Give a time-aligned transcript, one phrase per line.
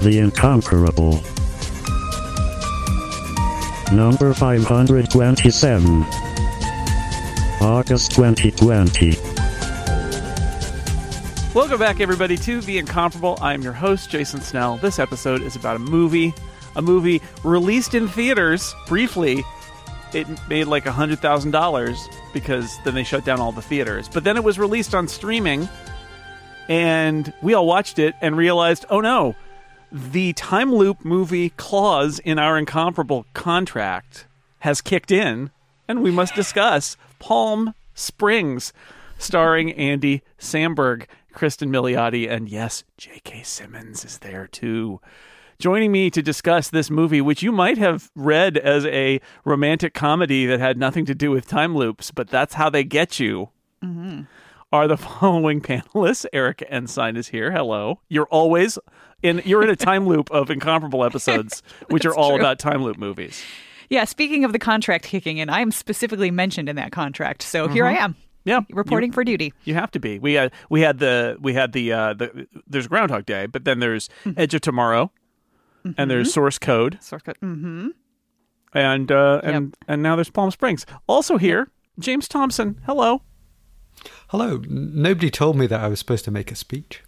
[0.00, 1.20] The Incomparable.
[3.94, 6.04] Number 527.
[7.60, 9.10] August 2020.
[11.52, 13.36] Welcome back, everybody, to The Incomparable.
[13.42, 14.78] I'm your host, Jason Snell.
[14.78, 16.32] This episode is about a movie,
[16.76, 19.44] a movie released in theaters briefly.
[20.14, 24.08] It made like $100,000 because then they shut down all the theaters.
[24.08, 25.68] But then it was released on streaming,
[26.70, 29.36] and we all watched it and realized, oh no,
[29.92, 34.26] the time loop movie clause in our Incomparable contract
[34.60, 35.50] has kicked in,
[35.88, 38.72] and we must discuss Palm Springs,
[39.18, 43.42] starring Andy Samberg, Cristin Milioti, and yes, J.K.
[43.42, 45.00] Simmons is there too.
[45.58, 50.46] Joining me to discuss this movie, which you might have read as a romantic comedy
[50.46, 53.50] that had nothing to do with time loops, but that's how they get you,
[53.84, 54.22] mm-hmm.
[54.72, 56.26] Are the following panelists.
[56.32, 57.50] Erica Ensign is here.
[57.52, 58.00] Hello.
[58.08, 58.78] You're always
[59.22, 59.42] in.
[59.44, 62.38] You're in a time loop of incomparable episodes, which are all true.
[62.40, 63.42] about time loop movies.
[63.88, 67.42] Yeah, speaking of the contract kicking in, I am specifically mentioned in that contract.
[67.42, 69.52] So here I am, Yeah, reporting for duty.
[69.64, 70.20] You have to be.
[70.20, 73.80] We had we had the we had the uh the there's Groundhog Day, but then
[73.80, 75.10] there's Edge of Tomorrow,
[75.98, 77.36] and there's Source Code, Source code.
[77.42, 77.88] Mm-hmm.
[78.74, 80.86] and uh and and now there's Palm Springs.
[81.08, 81.68] Also here,
[81.98, 82.80] James Thompson.
[82.86, 83.22] Hello.
[84.30, 84.60] Hello.
[84.68, 87.02] Nobody told me that I was supposed to make a speech.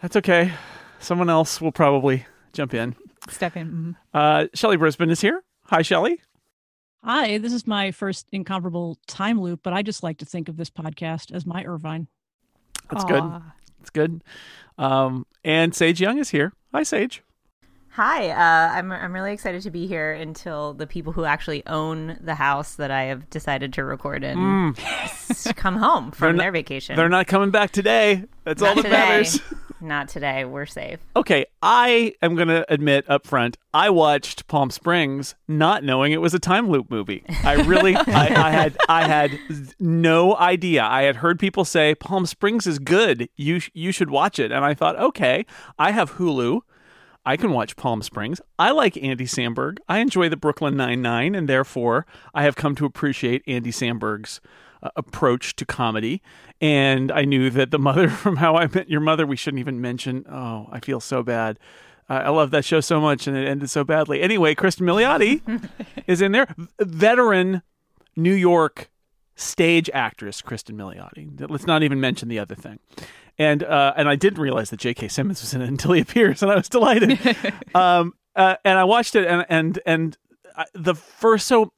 [0.00, 0.52] That's okay.
[0.98, 2.94] Someone else will probably jump in.
[3.30, 3.70] Step in.
[3.70, 3.96] mhm.
[4.12, 5.42] Uh Shelley Brisbane is here.
[5.66, 6.20] Hi, Shelley.
[7.04, 10.56] Hi, this is my first incomparable time loop, but I just like to think of
[10.56, 12.08] this podcast as my Irvine.
[12.90, 13.22] That's good.
[13.22, 13.54] Aw.
[13.78, 14.22] That's good.
[14.78, 16.52] Um, and Sage Young is here.
[16.72, 17.22] Hi, Sage.
[17.94, 22.16] Hi, uh, I'm I'm really excited to be here until the people who actually own
[22.22, 26.52] the house that I have decided to record in s- come home from not- their
[26.52, 26.96] vacation.
[26.96, 28.24] They're not coming back today.
[28.44, 28.96] That's all Not that today.
[28.96, 29.40] matters.
[29.82, 30.44] Not today.
[30.44, 31.00] We're safe.
[31.16, 36.20] Okay, I am going to admit up front, I watched Palm Springs not knowing it
[36.20, 37.24] was a time loop movie.
[37.42, 38.02] I really, I,
[38.46, 39.36] I had, I had
[39.80, 40.84] no idea.
[40.84, 43.28] I had heard people say Palm Springs is good.
[43.36, 45.46] You, you should watch it, and I thought, okay,
[45.80, 46.60] I have Hulu.
[47.24, 48.40] I can watch Palm Springs.
[48.58, 49.78] I like Andy Samberg.
[49.88, 54.40] I enjoy the Brooklyn Nine Nine, and therefore I have come to appreciate Andy Samberg's
[54.82, 56.20] uh, approach to comedy.
[56.60, 59.80] And I knew that the mother from How I Met Your Mother, we shouldn't even
[59.80, 60.24] mention.
[60.28, 61.58] Oh, I feel so bad.
[62.10, 64.20] Uh, I love that show so much, and it ended so badly.
[64.20, 65.68] Anyway, Cristin Milioti
[66.08, 66.52] is in there.
[66.80, 67.62] Veteran
[68.16, 68.90] New York
[69.36, 71.48] stage actress Cristin Milioti.
[71.48, 72.78] Let's not even mention the other thing.
[73.38, 75.08] And uh, and I didn't realize that J.K.
[75.08, 77.18] Simmons was in it until he appears, and I was delighted.
[77.74, 80.16] um, uh, and I watched it, and and and
[80.56, 81.72] I, the first so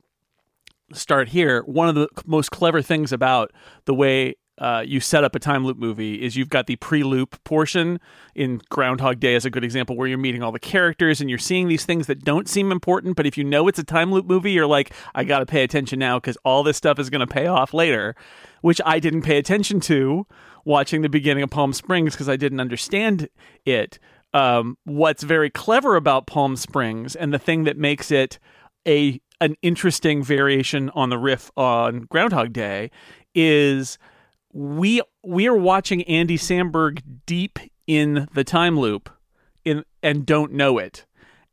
[0.93, 1.63] start here.
[1.63, 3.53] One of the most clever things about
[3.85, 7.43] the way uh, you set up a time loop movie is you've got the pre-loop
[7.43, 7.99] portion
[8.37, 11.41] in Groundhog Day as a good example where you're meeting all the characters and you're
[11.41, 14.27] seeing these things that don't seem important, but if you know it's a time loop
[14.27, 17.21] movie, you're like, I got to pay attention now because all this stuff is going
[17.21, 18.15] to pay off later,
[18.61, 20.27] which I didn't pay attention to
[20.65, 23.29] watching the beginning of Palm Springs because I didn't understand
[23.65, 23.99] it.
[24.33, 28.39] Um, what's very clever about Palm Springs and the thing that makes it
[28.87, 32.91] a an interesting variation on the riff on Groundhog Day
[33.35, 33.99] is
[34.53, 39.11] we we are watching Andy Samberg deep in the time loop
[39.65, 41.05] in and don't know it.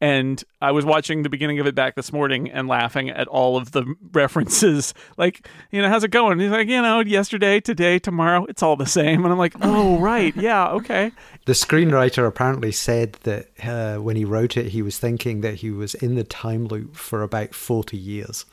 [0.01, 3.55] And I was watching the beginning of it back this morning and laughing at all
[3.55, 4.95] of the references.
[5.15, 6.39] Like, you know, how's it going?
[6.39, 9.23] He's like, you know, yesterday, today, tomorrow, it's all the same.
[9.23, 10.35] And I'm like, oh, right.
[10.35, 11.11] Yeah, okay.
[11.45, 15.69] The screenwriter apparently said that uh, when he wrote it, he was thinking that he
[15.69, 18.45] was in the time loop for about 40 years.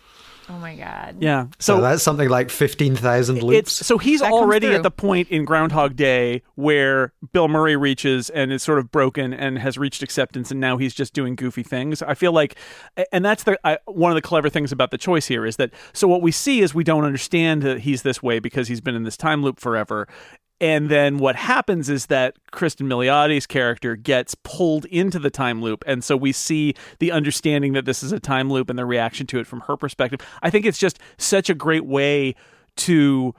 [0.50, 1.16] Oh my god.
[1.20, 1.46] Yeah.
[1.58, 3.58] So, So, that's something like 15,000 loops.
[3.58, 8.30] It's so he's That already at the point in Groundhog Day where Bill Murray reaches
[8.30, 11.62] and is sort of broken and has reached acceptance, and now he's just doing goofy
[11.62, 12.02] things.
[12.02, 12.56] I feel like,
[13.12, 15.70] and that's the I, one of the clever things about the choice here is that
[15.92, 18.94] so what we see is we don't understand that he's this way because he's been
[18.94, 20.08] in this time loop forever.
[20.60, 25.84] And then what happens is that Cristin Milioti's character gets pulled into the time loop.
[25.86, 29.26] And so we see the understanding that this is a time loop and the reaction
[29.28, 30.20] to it from her perspective.
[30.42, 32.34] I think it's just such a great way
[32.76, 33.34] to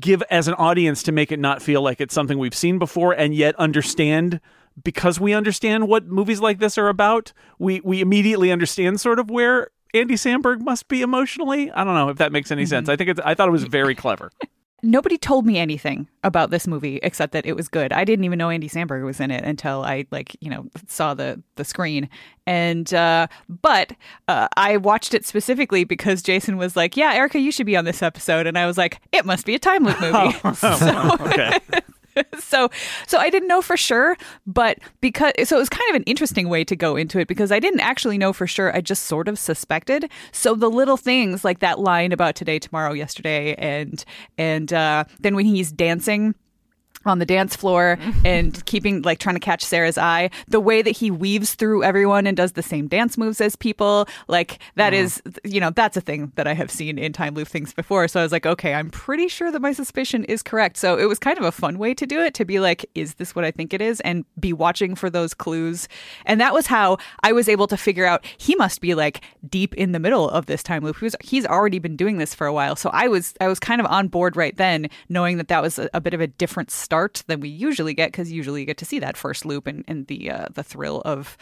[0.00, 3.12] give as an audience to make it not feel like it's something we've seen before
[3.12, 4.40] and yet understand.
[4.82, 9.28] Because we understand what movies like this are about we we immediately understand sort of
[9.28, 11.68] where Andy Samberg must be emotionally.
[11.72, 12.68] I don't know if that makes any mm-hmm.
[12.68, 12.88] sense.
[12.88, 14.30] I think it's I thought it was very clever
[14.82, 17.92] Nobody told me anything about this movie except that it was good.
[17.92, 21.14] I didn't even know Andy Samberg was in it until I like you know saw
[21.14, 22.08] the the screen.
[22.46, 23.92] And uh, but
[24.28, 27.84] uh, I watched it specifically because Jason was like, "Yeah, Erica, you should be on
[27.84, 31.58] this episode," and I was like, "It must be a time loop movie." so, okay
[32.38, 32.68] so
[33.06, 34.16] so I didn't know for sure,
[34.46, 37.52] but because so it was kind of an interesting way to go into it because
[37.52, 38.74] I didn't actually know for sure.
[38.74, 40.10] I just sort of suspected.
[40.32, 44.04] So the little things like that line about today, tomorrow, yesterday, and
[44.36, 46.34] and uh, then when he's dancing
[47.08, 50.30] on the dance floor and keeping like trying to catch Sarah's eye.
[50.48, 54.06] The way that he weaves through everyone and does the same dance moves as people,
[54.28, 57.48] like that is, you know, that's a thing that I have seen in time loop
[57.48, 58.08] things before.
[58.08, 60.76] So I was like, okay, I'm pretty sure that my suspicion is correct.
[60.76, 63.14] So it was kind of a fun way to do it to be like, is
[63.14, 64.00] this what I think it is?
[64.00, 65.88] And be watching for those clues.
[66.26, 69.74] And that was how I was able to figure out he must be like deep
[69.74, 70.98] in the middle of this time loop.
[70.98, 72.76] He was, he's already been doing this for a while.
[72.76, 75.78] So I was I was kind of on board right then, knowing that that was
[75.78, 78.78] a, a bit of a different start than we usually get because usually you get
[78.78, 81.36] to see that first loop and, and the uh, the thrill of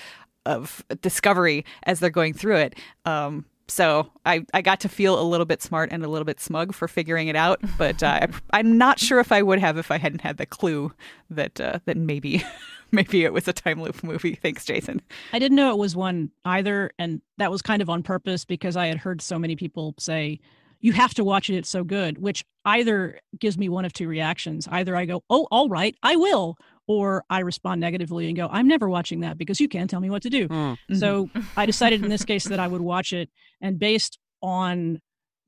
[0.44, 2.74] of discovery as they're going through it.
[3.04, 6.40] Um, so I, I got to feel a little bit smart and a little bit
[6.40, 9.76] smug for figuring it out, but uh, I, I'm not sure if I would have
[9.76, 10.92] if I hadn't had the clue
[11.30, 12.44] that uh, that maybe
[12.92, 14.34] maybe it was a time loop movie.
[14.34, 15.02] Thanks, Jason.
[15.32, 18.76] I didn't know it was one either, and that was kind of on purpose because
[18.76, 20.40] I had heard so many people say,
[20.86, 24.06] "You have to watch it; it's so good." Which either gives me one of two
[24.06, 26.56] reactions: either I go, "Oh, all right, I will,"
[26.86, 30.10] or I respond negatively and go, "I'm never watching that because you can't tell me
[30.10, 30.54] what to do." Hmm.
[30.54, 30.94] Mm-hmm.
[30.94, 33.28] So I decided in this case that I would watch it,
[33.60, 35.00] and based on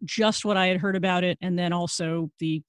[0.05, 2.63] just what I had heard about it, and then also the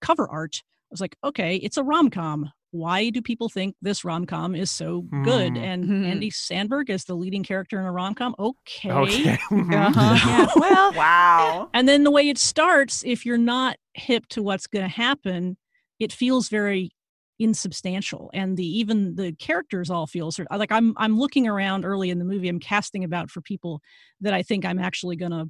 [0.00, 4.04] cover art, I was like, "Okay, it's a rom com." Why do people think this
[4.04, 5.52] rom com is so good?
[5.56, 5.64] Hmm.
[5.64, 6.06] And Mhm.
[6.06, 8.34] Andy Samberg is the leading character in a rom com.
[8.38, 8.90] Okay.
[8.90, 9.38] Okay.
[9.50, 10.16] Uh-huh.
[10.26, 11.70] Yeah, well, Wow.
[11.74, 15.56] and then the way it starts, if you're not hip to what's going to happen,
[15.98, 16.90] it feels very
[17.38, 21.84] insubstantial and the even the characters all feel sort of like i'm i'm looking around
[21.84, 23.82] early in the movie i'm casting about for people
[24.22, 25.44] that i think i'm actually going to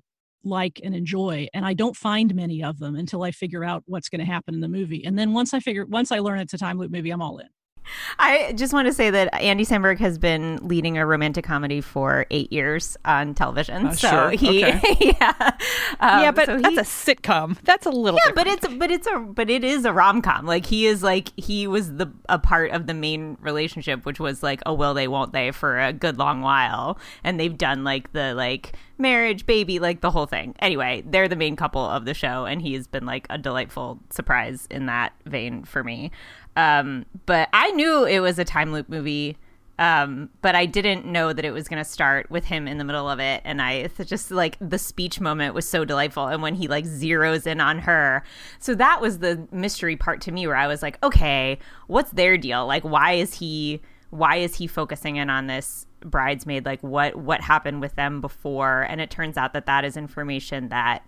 [0.47, 4.09] like and enjoy and i don't find many of them until i figure out what's
[4.09, 6.55] going to happen in the movie and then once i figure once i learn it's
[6.55, 7.49] a time loop movie i'm all in
[8.19, 12.27] I just want to say that Andy Samberg has been leading a romantic comedy for
[12.31, 13.87] eight years on television.
[13.87, 14.31] Uh, so sure.
[14.31, 14.97] he, Okay.
[15.21, 15.51] yeah,
[16.01, 17.57] Um, yeah, but so that's he- a sitcom.
[17.63, 20.47] That's a little yeah, but it's but it's a but it is a rom com.
[20.47, 24.43] Like he is like he was the a part of the main relationship, which was
[24.43, 28.13] like oh will they won't they for a good long while, and they've done like
[28.13, 30.55] the like marriage, baby, like the whole thing.
[30.61, 34.01] Anyway, they're the main couple of the show, and he has been like a delightful
[34.11, 36.11] surprise in that vein for me.
[36.57, 39.37] Um, but I knew it was a time loop movie.
[39.79, 42.85] Um, but I didn't know that it was going to start with him in the
[42.85, 43.43] middle of it.
[43.45, 46.29] And I just like the speech moment was so delightful.
[46.29, 48.25] And when he like zeroes in on her.
[48.59, 51.59] So that was the mystery part to me where I was like, okay,
[51.89, 52.67] what's their deal?
[52.67, 56.65] Like, why is he, why is he focusing in on this bridesmaid?
[56.65, 58.87] Like what, what happened with them before?
[58.89, 61.07] And it turns out that that is information that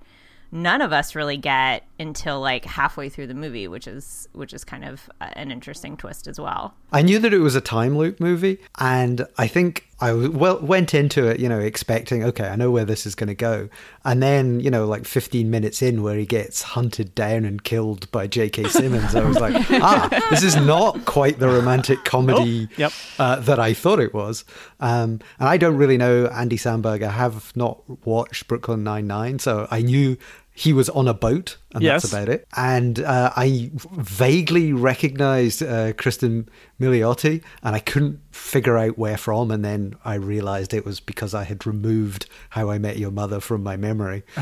[0.50, 4.64] none of us really get until like halfway through the movie, which is, which is
[4.64, 6.74] kind of uh, an interesting twist as well.
[6.92, 10.94] I knew that it was a time loop movie, and I think I well went
[10.94, 13.68] into it, you know, expecting, okay, I know where this is going to go,
[14.04, 18.08] and then, you know, like 15 minutes in, where he gets hunted down and killed
[18.12, 18.64] by J.K.
[18.68, 22.92] Simmons, I was like, ah, this is not quite the romantic comedy Oh, yep.
[23.18, 24.44] uh, that I thought it was.
[24.78, 27.02] Um, and I don't really know Andy Samberg.
[27.02, 30.16] I have not watched Brooklyn Nine Nine, so I knew
[30.58, 32.02] he was on a boat, and Yes.
[32.02, 32.44] that's about it.
[32.56, 36.48] And uh, I vaguely recognized uh, Cristin
[36.80, 39.52] Milioti, and I couldn't figure out where from.
[39.52, 43.38] And then I realized it was because I had removed How I Met Your Mother
[43.38, 44.24] from my memory.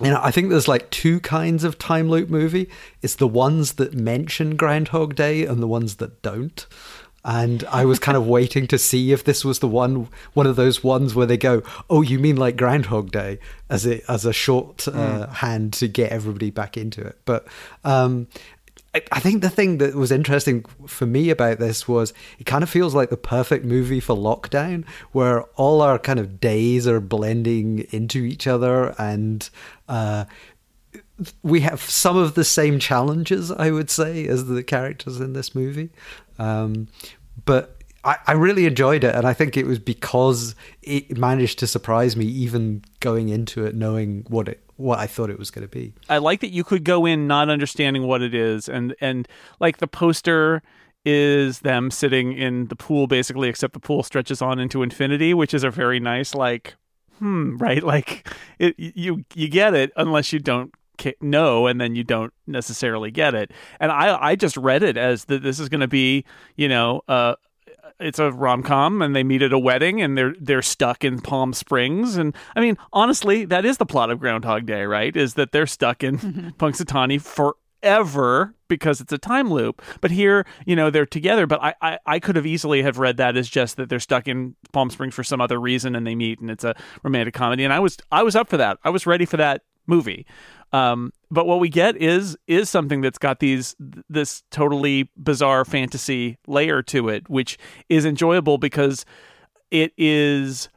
[0.00, 2.70] you know, I think there's like two kinds of time loop movie.
[3.02, 6.66] It's the ones that mention Groundhog Day and the ones that don't.
[7.24, 10.56] And I was kind of waiting to see if this was the one, one of
[10.56, 14.32] those ones where they go, "Oh, you mean like Groundhog Day?" as a as a
[14.32, 17.18] short uh, hand to get everybody back into it.
[17.24, 17.46] But
[17.84, 18.28] um,
[18.94, 22.62] I, I think the thing that was interesting for me about this was it kind
[22.62, 27.00] of feels like the perfect movie for lockdown, where all our kind of days are
[27.00, 29.48] blending into each other and.
[29.88, 30.24] Uh,
[31.42, 35.52] we have some of the same challenges, I would say, as the characters in this
[35.52, 35.90] movie.
[36.38, 36.88] Um,
[37.44, 41.66] but I, I really enjoyed it, and I think it was because it managed to
[41.66, 45.66] surprise me, even going into it knowing what it what I thought it was going
[45.66, 45.92] to be.
[46.08, 49.26] I like that you could go in not understanding what it is, and and
[49.60, 50.62] like the poster
[51.04, 55.52] is them sitting in the pool basically, except the pool stretches on into infinity, which
[55.52, 56.76] is a very nice like,
[57.18, 57.82] hmm, right?
[57.82, 58.28] Like
[58.58, 60.72] it, you you get it unless you don't
[61.20, 63.50] know, and then you don't necessarily get it.
[63.80, 66.24] And I I just read it as that this is going to be
[66.56, 67.34] you know uh
[68.00, 71.20] it's a rom com and they meet at a wedding and they're they're stuck in
[71.20, 75.34] Palm Springs and I mean honestly that is the plot of Groundhog Day right is
[75.34, 76.18] that they're stuck in
[76.58, 77.20] Punxsutawney
[77.82, 79.82] ever because it's a time loop.
[80.00, 81.46] But here, you know, they're together.
[81.46, 84.28] But I, I, I could have easily have read that as just that they're stuck
[84.28, 87.64] in Palm Springs for some other reason and they meet and it's a romantic comedy.
[87.64, 88.78] And I was I was up for that.
[88.84, 90.26] I was ready for that movie.
[90.72, 93.74] Um, but what we get is is something that's got these
[94.08, 99.04] this totally bizarre fantasy layer to it, which is enjoyable because
[99.70, 100.68] it is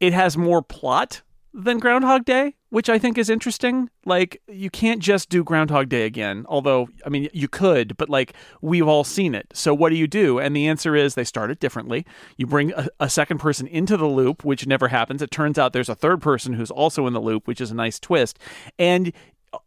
[0.00, 1.22] it has more plot
[1.54, 3.88] than Groundhog Day, which I think is interesting.
[4.04, 8.34] Like, you can't just do Groundhog Day again, although, I mean, you could, but like,
[8.62, 9.46] we've all seen it.
[9.52, 10.40] So, what do you do?
[10.40, 12.04] And the answer is they start it differently.
[12.36, 15.22] You bring a, a second person into the loop, which never happens.
[15.22, 17.76] It turns out there's a third person who's also in the loop, which is a
[17.76, 18.40] nice twist.
[18.76, 19.12] And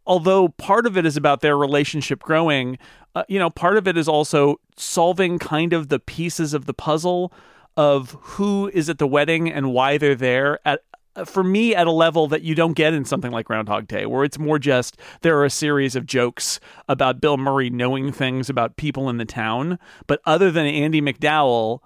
[0.06, 2.76] although part of it is about their relationship growing,
[3.14, 6.74] uh, you know, part of it is also solving kind of the pieces of the
[6.74, 7.32] puzzle
[7.78, 10.82] of who is at the wedding and why they're there at
[11.24, 14.24] for me at a level that you don't get in something like Groundhog Day, where
[14.24, 18.76] it's more just there are a series of jokes about Bill Murray knowing things about
[18.76, 19.78] people in the town.
[20.06, 21.80] But other than Andie MacDowell,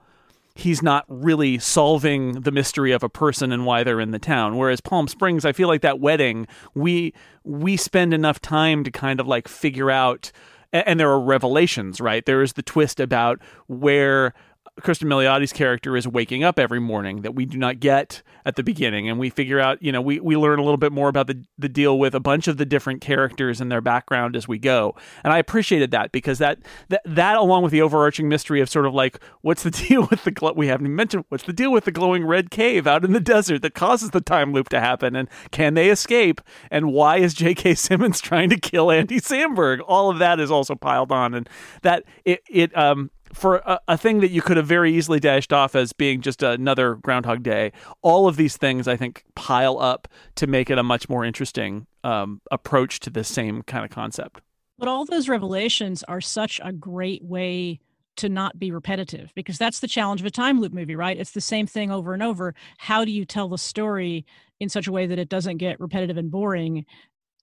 [0.54, 4.56] he's not really solving the mystery of a person and why they're in the town.
[4.56, 9.20] Whereas Palm Springs, I feel like that wedding, we we spend enough time to kind
[9.20, 10.30] of like figure out
[10.72, 12.24] and there are revelations, right?
[12.24, 14.32] There is the twist about where
[14.80, 18.62] Cristin Milioti's character is waking up every morning that we do not get at the
[18.62, 21.26] beginning, and we figure out, you know, we, we learn a little bit more about
[21.26, 24.58] the the deal with a bunch of the different characters and their background as we
[24.58, 28.70] go, and I appreciated that because that that that along with the overarching mystery of
[28.70, 31.70] sort of like what's the deal with the gl- we haven't mentioned what's the deal
[31.70, 34.80] with the glowing red cave out in the desert that causes the time loop to
[34.80, 37.74] happen, and can they escape, and why is J.K.
[37.74, 39.80] Simmons trying to kill Andy Samberg?
[39.86, 41.48] All of that is also piled on, and
[41.82, 45.52] that it it um for a, a, thing that you could have very easily dashed
[45.52, 47.72] off as being just another Groundhog Day,
[48.02, 51.86] all of these things I think pile up to make it a much more interesting
[52.04, 54.40] um, approach to the same kind of concept.
[54.78, 57.80] But all those revelations are such a great way
[58.16, 61.16] to not be repetitive because that's the challenge of a time loop movie, right?
[61.16, 62.54] It's the same thing over and over.
[62.78, 64.26] How do you tell the story
[64.60, 66.84] in such a way that it doesn't get repetitive and boring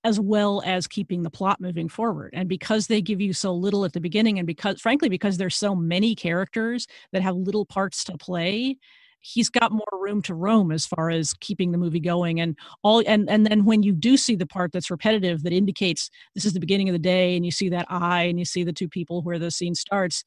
[0.03, 2.33] as well as keeping the plot moving forward.
[2.33, 5.55] And because they give you so little at the beginning, and because, frankly, because there's
[5.55, 8.77] so many characters that have little parts to play,
[9.21, 13.03] he's got more room to roam as far as keeping the movie going and all
[13.05, 16.53] and and then when you do see the part that's repetitive that indicates this is
[16.53, 18.87] the beginning of the day and you see that eye and you see the two
[18.87, 20.23] people where the scene starts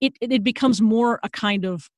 [0.00, 1.88] it it, becomes more a kind of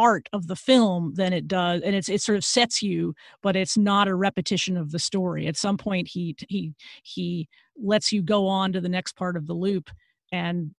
[0.00, 3.54] art of the film than it does and it's it sort of sets you but
[3.54, 8.22] it's not a repetition of the story at some point he he he lets you
[8.22, 9.90] go on to the next part of the loop
[10.32, 10.70] and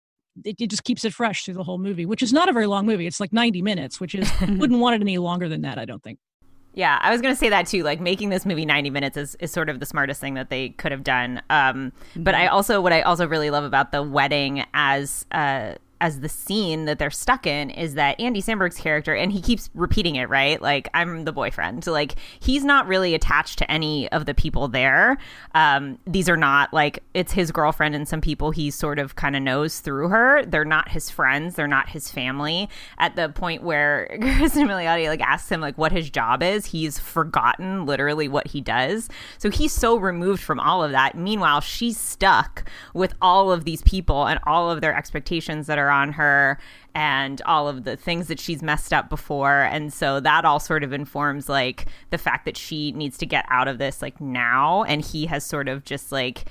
[0.43, 2.65] it, it just keeps it fresh through the whole movie which is not a very
[2.65, 5.77] long movie it's like 90 minutes which is wouldn't want it any longer than that
[5.77, 6.17] i don't think
[6.73, 7.83] yeah, I was going to say that too.
[7.83, 10.69] Like making this movie 90 minutes is, is sort of the smartest thing that they
[10.69, 11.41] could have done.
[11.49, 16.19] Um, but I also, what I also really love about the wedding as, uh, as
[16.19, 20.15] the scene that they're stuck in is that Andy Samberg's character, and he keeps repeating
[20.15, 20.61] it, right?
[20.61, 21.85] Like, I'm the boyfriend.
[21.87, 25.17] Like, he's not really attached to any of the people there.
[25.53, 29.35] Um, these are not like it's his girlfriend and some people he sort of kind
[29.35, 30.43] of knows through her.
[30.45, 31.55] They're not his friends.
[31.55, 32.67] They're not his family.
[32.97, 36.97] At the point where Cristin Milioti like asks him like what his job is, he's
[36.97, 39.07] forgotten literally what he does.
[39.37, 41.15] So he's so removed from all of that.
[41.15, 45.90] Meanwhile, she's stuck with all of these people and all of their expectations that are
[45.91, 46.57] on her
[46.93, 49.61] and all of the things that she's messed up before.
[49.63, 53.45] And so that all sort of informs like the fact that she needs to get
[53.49, 54.83] out of this like now.
[54.83, 56.45] And he has sort of just like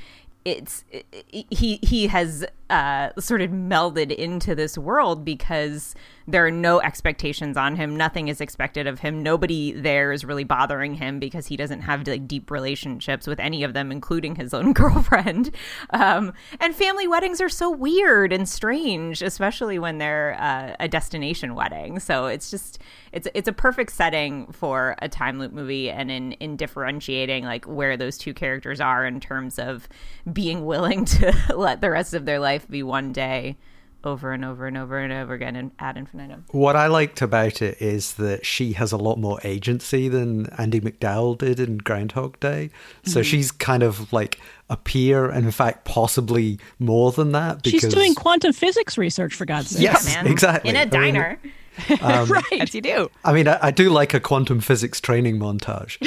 [0.45, 0.85] it's
[1.31, 5.95] he he has uh, sort of melded into this world because
[6.29, 7.97] there are no expectations on him.
[7.97, 9.23] Nothing is expected of him.
[9.23, 13.65] Nobody there is really bothering him because he doesn't have like deep relationships with any
[13.65, 15.55] of them, including his own girlfriend.
[15.91, 21.55] Um, and family weddings are so weird and strange, especially when they're uh, a destination
[21.55, 21.99] wedding.
[21.99, 22.79] So it's just
[23.13, 27.65] it's it's a perfect setting for a time loop movie, and in in differentiating like
[27.65, 29.89] where those two characters are in terms of
[30.33, 33.57] being willing to let the rest of their life be one day
[34.03, 36.45] over and over and over and over again and ad infinitum.
[36.53, 40.81] What I liked about it is that she has a lot more agency than Andie
[40.81, 42.71] MacDowell did in Groundhog Day.
[43.05, 43.23] So mm-hmm.
[43.23, 44.41] she's kind of like
[44.71, 47.63] a peer, and in fact, possibly more than that.
[47.63, 47.81] Because...
[47.83, 49.83] She's doing quantum physics research, for God's sake.
[49.83, 50.71] Yes, yeah, exactly.
[50.71, 51.39] In a diner.
[51.43, 51.53] I mean,
[52.01, 52.61] Um, right.
[52.61, 53.11] As you do.
[53.25, 55.99] I mean, I, I, do like a quantum physics training montage.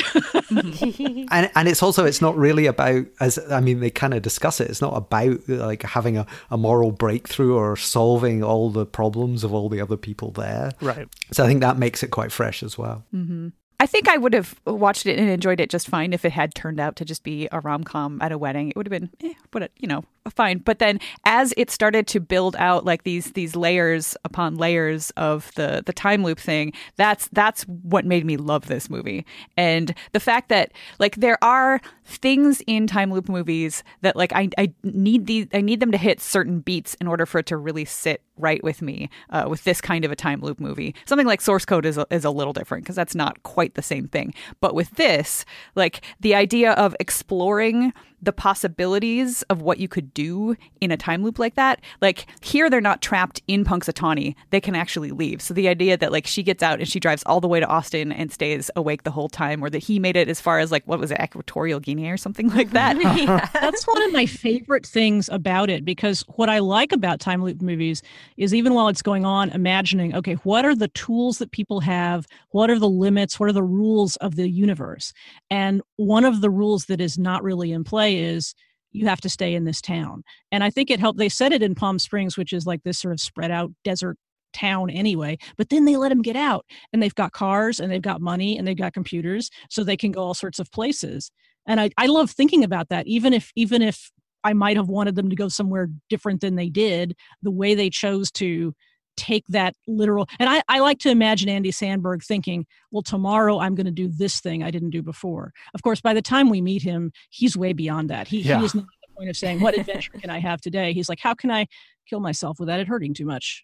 [1.32, 4.60] and and it's also it's not really about as I mean they kind of discuss
[4.60, 4.70] it.
[4.70, 9.54] It's not about like having a, a moral breakthrough or solving all the problems of
[9.54, 10.72] all the other people there.
[10.82, 11.08] Right.
[11.32, 13.04] So I think that makes it quite fresh as well.
[13.14, 13.50] Mm-hmm.
[13.80, 16.56] I think I would have watched it and enjoyed it just fine if it had
[16.56, 18.70] turned out to just be a rom com at a wedding.
[18.70, 20.60] It would have been, eh, but you know, fine.
[20.60, 25.52] But then as it started to build out like these these layers upon layers of
[25.56, 29.26] the the time loop thing, that's that's what made me love this movie.
[29.58, 34.50] And the fact that like there are things in time loop movies that like I,
[34.58, 37.58] I need these I need them to hit certain beats in order for it to
[37.58, 40.96] really sit right with me uh, with this kind of a time loop movie.
[41.06, 43.82] Something like Source Code is a, is a little different because that's not quite the
[43.82, 44.34] same thing.
[44.60, 50.56] But with this, like the idea of exploring the possibilities of what you could do
[50.82, 54.76] in a time loop like that, like here they're not trapped in Punxsutawney; they can
[54.76, 55.42] actually leave.
[55.42, 57.68] So the idea that like she gets out and she drives all the way to
[57.68, 60.72] Austin and stays awake the whole time, or that he made it as far as
[60.72, 62.98] like what was it, Equatorial Guinea or something like that.
[63.54, 67.62] That's one of my favorite things about it because what I like about time loop
[67.62, 68.02] movies
[68.38, 72.28] is even while it's going on, imagining, okay, what are the tools that people have?
[72.50, 73.40] What are the limits?
[73.40, 75.14] What are the rules of the universe?
[75.50, 78.54] And one of the rules that is not really in play is
[78.92, 80.24] you have to stay in this town.
[80.52, 81.18] And I think it helped.
[81.18, 84.18] They said it in Palm Springs, which is like this sort of spread out desert
[84.54, 88.04] town anyway but then they let them get out and they've got cars and they've
[88.04, 91.32] got money and they've got computers so they can go all sorts of places
[91.66, 94.12] and I, I love thinking about that even if even if
[94.44, 97.90] i might have wanted them to go somewhere different than they did the way they
[97.90, 98.74] chose to
[99.18, 103.76] take that literal and I, I like to imagine andy samberg thinking well tomorrow i'm
[103.76, 105.54] going to do this thing i didn't do before.
[105.74, 108.28] Of course by the time we meet him he's way beyond that.
[108.28, 108.60] He, Yeah.
[108.60, 110.94] he is not at the point of saying what adventure can i have today?
[110.94, 111.68] He's like how can i
[112.10, 113.64] kill myself without it hurting too much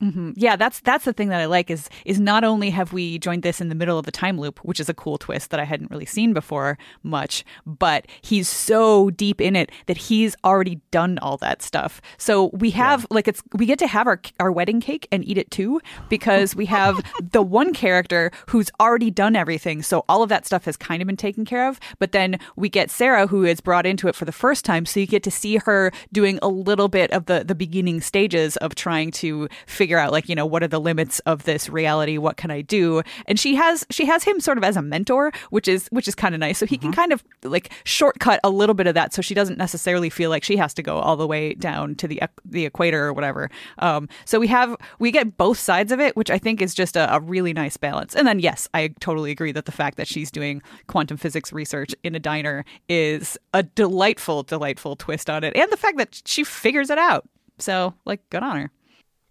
[0.00, 3.18] hmm Yeah, that's that's the thing that I like is is not only have we
[3.18, 5.58] joined this in the middle of the time loop, which is a cool twist that
[5.60, 10.82] I hadn't really seen before much, but he's so deep in it that he's already
[10.90, 12.02] done all that stuff.
[12.18, 15.38] So we have like it's we get to have our our wedding cake and eat
[15.38, 17.00] it too because we have
[17.32, 19.82] the one character who's already done everything.
[19.82, 22.68] So all of that stuff has kind of been taken care of, but then we
[22.68, 25.30] get Sarah who is brought into it for the first time, so you get to
[25.30, 29.85] see her doing a little bit of the the beginning stages of trying to figure
[29.94, 32.18] out like you know what are the limits of this reality?
[32.18, 33.02] What can i do?
[33.26, 36.14] And she has she has him sort of as a mentor which is which is
[36.14, 36.58] kind of nice.
[36.58, 39.58] So he can kind of like shortcut a little bit of that so she doesn't
[39.58, 43.04] necessarily feel like she has to go all the way down to the the equator
[43.06, 43.50] or whatever.
[43.78, 46.96] Um so we have we get both sides of it which i think is just
[46.96, 48.14] a, a really nice balance.
[48.14, 51.94] And then yes i totally agree that the fact that she's doing quantum physics research
[52.02, 56.44] in a diner is a delightful delightful twist on it and the fact that she
[56.44, 57.28] figures it out.
[57.58, 58.70] So like good on her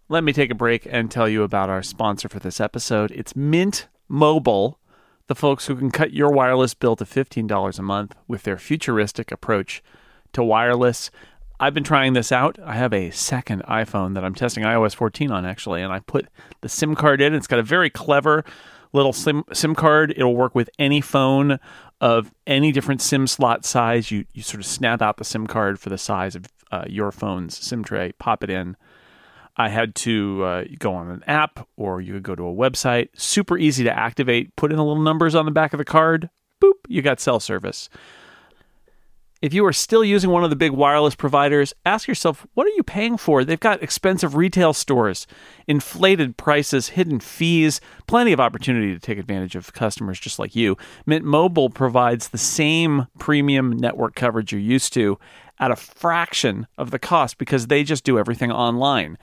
[0.08, 3.10] Let me take a break and tell you about our sponsor for this episode.
[3.10, 4.78] It's Mint Mobile,
[5.26, 9.32] the folks who can cut your wireless bill to $15 a month with their futuristic
[9.32, 9.82] approach
[10.32, 11.10] to wireless.
[11.58, 12.56] I've been trying this out.
[12.64, 16.28] I have a second iPhone that I'm testing iOS 14 on actually, and I put
[16.60, 17.34] the SIM card in.
[17.34, 18.44] It's got a very clever
[18.92, 20.14] little SIM SIM card.
[20.16, 21.58] It'll work with any phone
[22.00, 24.12] of any different SIM slot size.
[24.12, 27.10] You you sort of snap out the SIM card for the size of uh, your
[27.10, 28.76] phone's SIM tray, pop it in.
[29.56, 33.08] I had to uh, go on an app or you could go to a website.
[33.14, 34.54] Super easy to activate.
[34.56, 36.28] Put in the little numbers on the back of the card.
[36.62, 37.88] Boop, you got cell service.
[39.42, 42.70] If you are still using one of the big wireless providers, ask yourself, what are
[42.70, 43.44] you paying for?
[43.44, 45.26] They've got expensive retail stores,
[45.66, 50.78] inflated prices, hidden fees, plenty of opportunity to take advantage of customers just like you.
[51.04, 55.18] Mint Mobile provides the same premium network coverage you're used to
[55.58, 59.18] at a fraction of the cost because they just do everything online.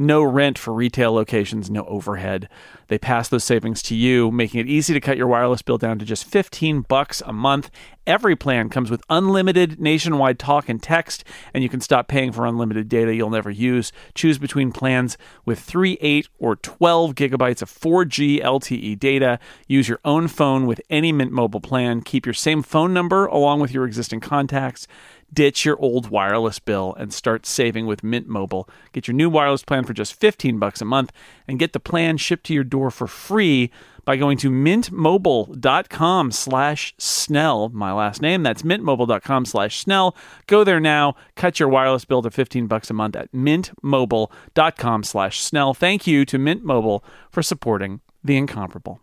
[0.00, 2.48] No rent for retail locations, no overhead.
[2.88, 5.98] They pass those savings to you, making it easy to cut your wireless bill down
[5.98, 7.70] to just 15 bucks a month.
[8.06, 12.46] Every plan comes with unlimited nationwide talk and text, and you can stop paying for
[12.46, 13.92] unlimited data you'll never use.
[14.14, 19.38] Choose between plans with 3, 8, or 12 gigabytes of 4G LTE data.
[19.68, 22.00] Use your own phone with any Mint Mobile plan.
[22.00, 24.88] Keep your same phone number along with your existing contacts.
[25.32, 28.68] Ditch your old wireless bill and start saving with Mint Mobile.
[28.92, 31.12] Get your new wireless plan for just 15 bucks a month
[31.46, 33.70] and get the plan shipped to your door for free
[34.04, 38.42] by going to mintmobile.com slash snell my last name.
[38.42, 40.16] That's mintmobile.com slash snell.
[40.46, 41.14] Go there now.
[41.36, 45.74] Cut your wireless bill to 15 bucks a month at mintmobile.com slash snell.
[45.74, 49.00] Thank you to mint mobile for supporting the incomparable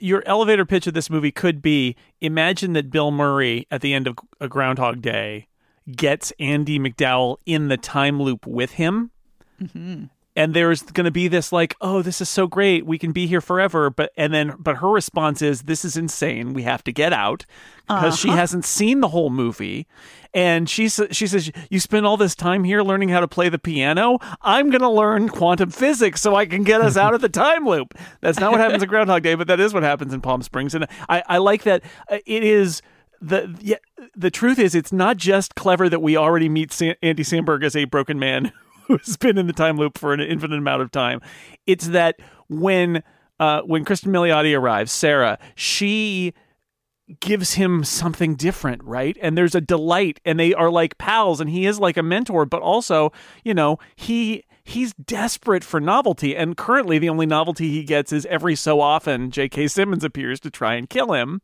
[0.00, 4.06] your elevator pitch of this movie could be imagine that Bill Murray at the end
[4.06, 5.48] of a Groundhog Day
[5.90, 9.10] gets Andie MacDowell in the time loop with him.
[9.62, 10.04] Mm-hmm.
[10.36, 13.26] And there's going to be this like, oh, this is so great, we can be
[13.26, 13.88] here forever.
[13.88, 16.54] But and then, but her response is, this is insane.
[16.54, 17.46] We have to get out
[17.86, 19.86] because she hasn't seen the whole movie.
[20.32, 23.58] And she she says, you spend all this time here learning how to play the
[23.60, 24.18] piano.
[24.42, 27.64] I'm going to learn quantum physics so I can get us out of the time
[27.64, 27.94] loop.
[28.20, 30.74] That's not what happens in Groundhog Day, but that is what happens in Palm Springs.
[30.74, 32.82] And I, I like that uh, it is
[33.20, 33.76] the yeah,
[34.16, 37.76] the truth is, it's not just clever that we already meet Sa- Andy Samberg as
[37.76, 38.52] a broken man
[38.98, 41.20] who's been in the time loop for an infinite amount of time.
[41.66, 42.16] It's that
[42.48, 43.02] when
[43.40, 46.32] uh, when Cristin Milioti arrives, Sarah, she
[47.20, 49.16] gives him something different, right?
[49.20, 52.46] And there's a delight, and they are like pals, and he is like a mentor,
[52.46, 53.12] but also,
[53.44, 58.24] you know, he he's desperate for novelty, and currently the only novelty he gets is
[58.26, 59.68] every so often J.K.
[59.68, 61.42] Simmons appears to try and kill him,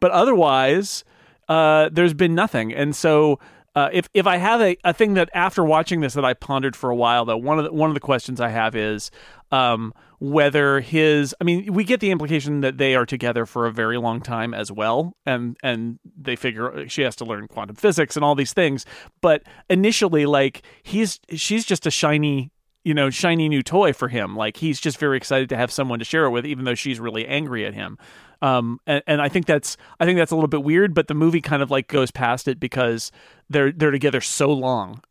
[0.00, 1.04] but otherwise,
[1.48, 3.38] uh, there's been nothing, and so.
[3.74, 6.76] Uh, if if I have a, a thing that after watching this that I pondered
[6.76, 9.10] for a while though one of the, one of the questions I have is
[9.50, 13.72] um, whether his I mean we get the implication that they are together for a
[13.72, 18.14] very long time as well and and they figure she has to learn quantum physics
[18.14, 18.84] and all these things.
[19.22, 22.50] But initially like he's she's just a shiny
[22.84, 24.36] you know shiny new toy for him.
[24.36, 27.00] Like he's just very excited to have someone to share it with even though she's
[27.00, 27.96] really angry at him
[28.42, 31.14] um, and, and I think that's I think that's a little bit weird, but the
[31.14, 33.10] movie kind of like goes past it because
[33.48, 35.02] they're they're together so long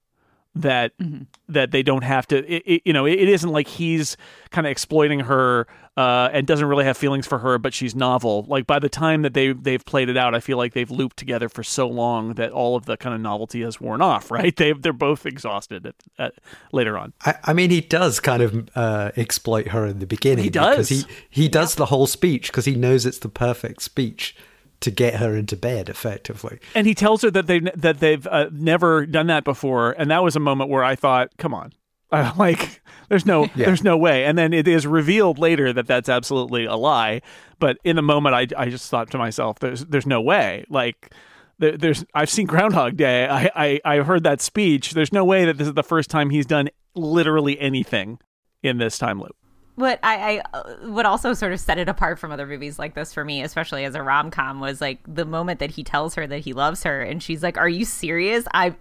[0.56, 1.24] that Mm-hmm.
[1.50, 4.18] that they don't have to it, it- you know it, it isn't like he's
[4.50, 5.66] kind of exploiting her
[5.98, 9.22] uh, and doesn't really have feelings for her but she's novel like by the time
[9.22, 12.34] that they they've played it out i feel like they've looped together for so long
[12.34, 15.86] that all of the kind of novelty has worn off right they they're both exhausted
[15.86, 16.34] at, at,
[16.74, 20.44] later on I, I mean, he does kind of uh, exploit her in the beginning.
[20.44, 20.90] He does.
[20.90, 24.36] he he does the whole speech because he knows it's the perfect speech
[24.82, 26.60] to get her into bed effectively.
[26.76, 30.24] and he tells her that they that they've uh, never done that before and that
[30.24, 31.72] was a moment where i thought come on
[32.12, 33.67] uh, like there's no Yeah.
[33.67, 37.22] there's no way and then it is revealed later that that's absolutely a lie
[37.60, 41.13] but in the moment i, I just thought to myself there's there's no way like
[41.60, 43.28] there, there's I've seen Groundhog Day.
[43.28, 44.94] I, I I heard that speech.
[44.94, 48.17] There's no way that this is the first time he's done literally anything
[48.63, 49.36] in this time loop.
[49.76, 52.94] What I, I uh, what also sort of set it apart from other movies like
[52.94, 56.16] this for me, especially as a rom com, was like the moment that he tells
[56.16, 58.76] her that he loves her, and she's like, "Are you serious?" I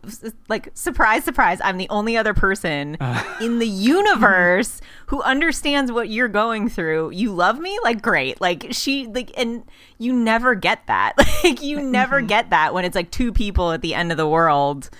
[0.48, 1.60] like surprise, surprise.
[1.62, 2.96] I'm the only other person
[3.40, 7.10] in the universe who understands what you're going through.
[7.10, 9.64] You love me, like great, like she like, and
[9.98, 11.14] you never get that.
[11.42, 14.28] Like you never get that when it's like two people at the end of the
[14.28, 14.90] world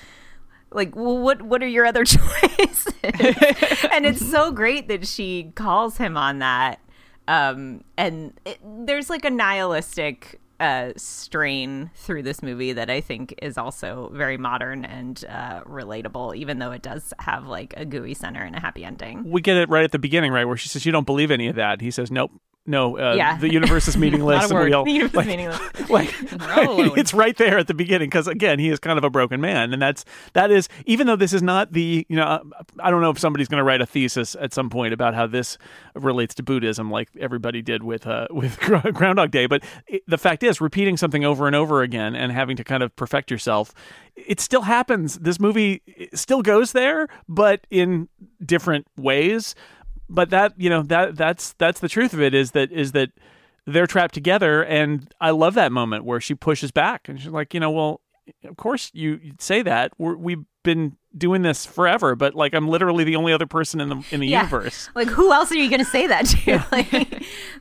[0.72, 5.96] like well, what what are your other choices and it's so great that she calls
[5.96, 6.80] him on that
[7.28, 13.35] um and it, there's like a nihilistic uh strain through this movie that i think
[13.40, 18.14] is also very modern and uh relatable even though it does have like a gooey
[18.14, 20.68] center and a happy ending We get it right at the beginning, right, where she
[20.68, 22.33] says, "You don't believe any of that." He says, "Nope."
[22.70, 23.37] No, uh, Yeah.
[23.38, 24.42] the universe is meaningless.
[24.48, 24.72] Not a and we word.
[24.74, 25.90] all- The universe is meaningless.
[25.90, 26.14] like
[26.96, 29.72] it's right there at the beginning because again he is kind of a broken man
[29.72, 30.04] and that's
[30.35, 32.40] that is even though this is not the you know
[32.78, 35.26] i don't know if somebody's going to write a thesis at some point about how
[35.26, 35.59] this
[35.96, 40.42] relates to buddhism like everybody did with uh with groundhog day but it, the fact
[40.44, 43.74] is repeating something over and over again and having to kind of perfect yourself
[44.14, 45.83] it still happens this movie
[46.14, 48.09] still goes there but in
[48.44, 49.54] different ways
[50.11, 53.11] but that you know that that's that's the truth of it is that is that
[53.66, 54.62] they're trapped together.
[54.62, 58.01] And i love that moment where she pushes back and she's like you know well
[58.44, 59.92] of course you say that.
[59.99, 63.88] We're, we've been doing this forever but like i'm literally the only other person in
[63.88, 64.42] the in the Yeah.
[64.42, 66.90] universe like who else are you gonna say that to like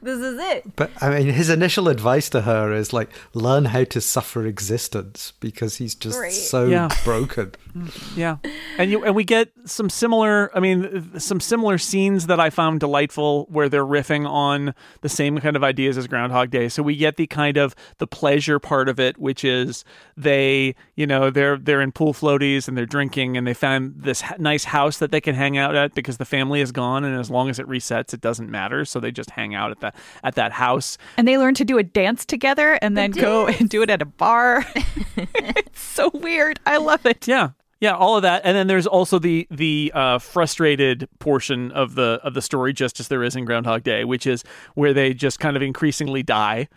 [0.02, 3.84] this is it But I mean, his initial advice to her is like, learn how
[3.86, 6.32] to suffer existence because he's just Right.
[6.32, 6.90] so Yeah.
[7.04, 7.52] broken.
[8.16, 8.38] Yeah,
[8.80, 10.50] and you and we get some similar.
[10.56, 15.38] I mean, some similar scenes that I found delightful, where they're riffing on the same
[15.38, 16.68] kind of ideas as Groundhog Day.
[16.68, 19.86] So we get the kind of the pleasure part of it, which is
[20.18, 24.24] they, you know, they're they're in pool floaties and they're drinking, and they found this
[24.38, 27.32] nice house that they can hang out at because the family is gone, and as
[27.32, 28.86] long as it resets, it doesn't matter.
[28.86, 30.98] So they just hang out at that at that house.
[31.18, 34.02] And they learn to do a dance together and then go and do it at
[34.02, 34.66] a bar.
[35.16, 36.60] it's so weird.
[36.66, 37.28] I love it.
[37.28, 37.52] Yeah.
[37.82, 42.20] Yeah, all of that, and then there's also the the uh, frustrated portion of the
[42.24, 45.40] of the story, just as there is in Groundhog Day, which is where they just
[45.40, 46.68] kind of increasingly die,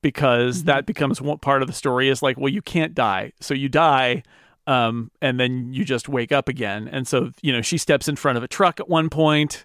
[0.00, 2.08] because that becomes one part of the story.
[2.08, 4.22] Is like, well, you can't die, so you die,
[4.66, 6.88] um, and then you just wake up again.
[6.88, 9.64] And so, you know, she steps in front of a truck at one point,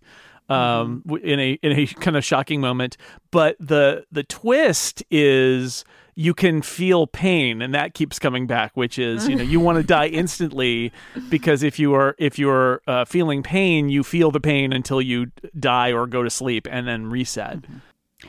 [0.49, 2.97] um, in a in a kind of shocking moment.
[3.31, 5.85] But the the twist is
[6.15, 9.77] you can feel pain, and that keeps coming back, which is you know you want
[9.77, 10.91] to die instantly
[11.29, 15.31] because if you are if you're uh, feeling pain, you feel the pain until you
[15.57, 17.59] die or go to sleep and then reset.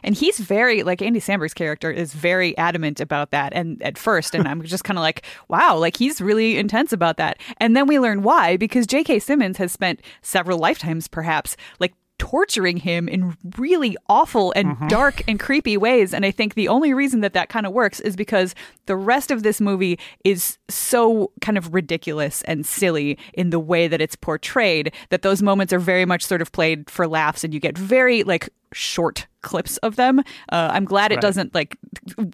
[0.02, 3.52] And he's very like Andy Samberg's character is very adamant about that.
[3.52, 7.16] And at first, and I'm just kind of like, wow, like he's really intense about
[7.16, 7.38] that.
[7.59, 9.18] And then we learn why because J.K.
[9.18, 14.87] Simmons has spent several lifetimes, perhaps, like torturing him in really awful and mm-hmm.
[14.87, 16.14] dark and creepy ways.
[16.14, 18.55] And I think the only reason that that kind of works is because
[18.87, 23.88] the rest of this movie is so kind of ridiculous and silly in the way
[23.88, 27.52] that it's portrayed that those moments are very much sort of played for laughs and
[27.52, 30.20] you get very like short clips of them.
[30.50, 31.76] Uh, I'm glad it doesn't like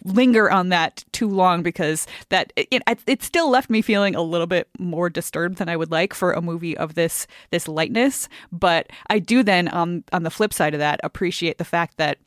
[0.05, 4.23] linger on that too long because that it, it, it still left me feeling a
[4.23, 8.29] little bit more disturbed than I would like for a movie of this this lightness.
[8.53, 12.19] But I do then on on the flip side of that appreciate the fact that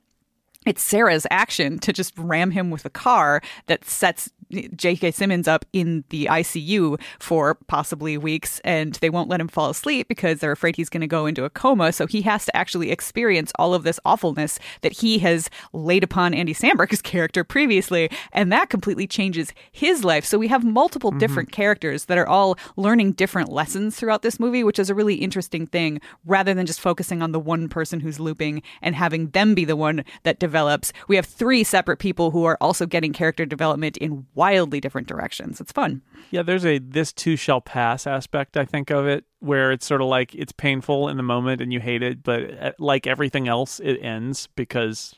[0.65, 4.29] it's Sarah's action to just ram him with a car that sets
[4.75, 5.11] J.K.
[5.11, 10.07] Simmons up in the ICU for possibly weeks, and they won't let him fall asleep
[10.07, 11.91] because they're afraid he's going to go into a coma.
[11.91, 16.33] So he has to actually experience all of this awfulness that he has laid upon
[16.33, 20.25] Andy Samberg's character previously, and that completely changes his life.
[20.25, 21.19] So we have multiple mm-hmm.
[21.19, 25.15] different characters that are all learning different lessons throughout this movie, which is a really
[25.15, 29.55] interesting thing, rather than just focusing on the one person who's looping and having them
[29.55, 30.91] be the one that develops.
[31.07, 35.61] We have three separate people who are also getting character development in wildly different directions.
[35.61, 36.01] It's fun.
[36.29, 40.01] Yeah, there's a this too shall pass aspect, I think, of it, where it's sort
[40.01, 43.47] of like it's painful in the moment and you hate it, but uh, like everything
[43.47, 45.15] else, it ends because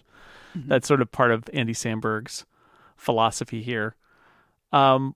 [0.55, 2.45] that's sort of part of Andy Samberg's
[2.95, 3.95] philosophy here.
[4.73, 5.15] Um,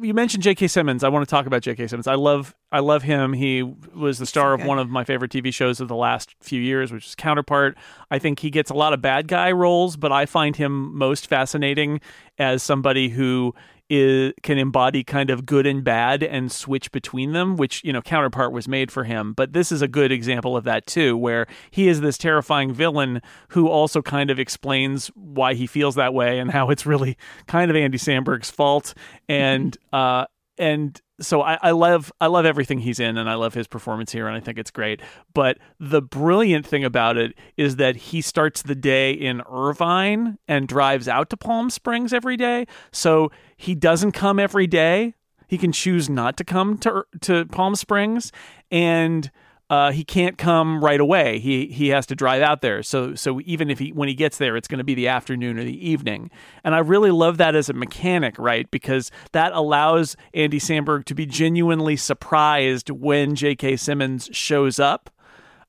[0.00, 0.68] you mentioned J.K.
[0.68, 1.02] Simmons.
[1.02, 1.86] I want to talk about J.K.
[1.86, 2.06] Simmons.
[2.06, 3.32] I love, I love him.
[3.32, 6.60] He was the star of one of my favorite TV shows of the last few
[6.60, 7.78] years, which is Counterpart.
[8.10, 11.28] I think he gets a lot of bad guy roles, but I find him most
[11.28, 12.02] fascinating
[12.38, 13.54] as somebody who
[13.88, 18.02] is, can embody kind of good and bad and switch between them, which, you know,
[18.02, 19.32] Counterpart was made for him.
[19.32, 23.22] But this is a good example of that too, where he is this terrifying villain
[23.48, 27.70] who also kind of explains why he feels that way and how it's really kind
[27.70, 28.94] of Andy Samberg's fault.
[29.28, 30.26] And, uh,
[30.58, 34.12] and so I, I love I love everything he's in and I love his performance
[34.12, 35.00] here and I think it's great.
[35.34, 40.68] But the brilliant thing about it is that he starts the day in Irvine and
[40.68, 42.66] drives out to Palm Springs every day.
[42.92, 45.14] So he doesn't come every day.
[45.48, 48.30] He can choose not to come to to Palm Springs
[48.70, 49.30] and
[49.70, 51.38] uh, he can't come right away.
[51.38, 52.82] He he has to drive out there.
[52.82, 55.58] So so even if he when he gets there, it's going to be the afternoon
[55.58, 56.30] or the evening.
[56.64, 58.70] And I really love that as a mechanic, right?
[58.70, 63.76] Because that allows Andy Samberg to be genuinely surprised when J.K.
[63.76, 65.10] Simmons shows up,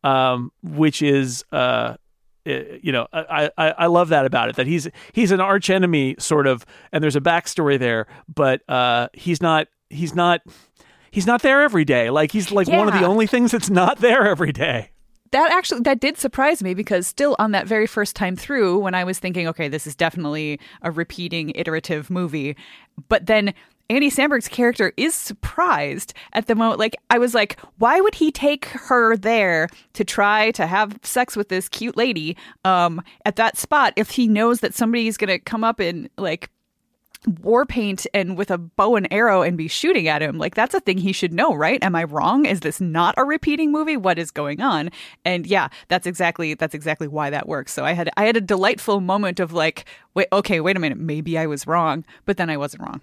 [0.03, 1.43] um, which is.
[1.51, 1.95] Uh,
[2.47, 4.55] uh, you know, I, I I love that about it.
[4.55, 9.09] That he's he's an arch enemy, sort of, and there's a backstory there, but uh,
[9.13, 10.41] he's not he's not
[11.11, 12.09] he's not there every day.
[12.09, 14.91] Like he's like one of the only things that's not there every day.
[15.31, 18.95] that actually that did surprise me because still on that very first time through when
[18.95, 22.55] i was thinking okay this is definitely a repeating iterative movie
[23.09, 23.53] but then
[23.91, 28.31] andy samberg's character is surprised at the moment like i was like why would he
[28.31, 33.55] take her there to try to have sex with this cute lady um at that
[33.55, 36.49] spot if he knows that somebody's gonna come up and like
[37.27, 40.37] war paint and with a bow and arrow and be shooting at him.
[40.37, 41.83] Like that's a thing he should know, right?
[41.83, 42.45] Am I wrong?
[42.45, 43.97] Is this not a repeating movie?
[43.97, 44.89] What is going on?
[45.25, 47.73] And yeah, that's exactly that's exactly why that works.
[47.73, 50.97] So I had I had a delightful moment of like, wait, okay, wait a minute,
[50.97, 53.01] maybe I was wrong, but then I wasn't wrong.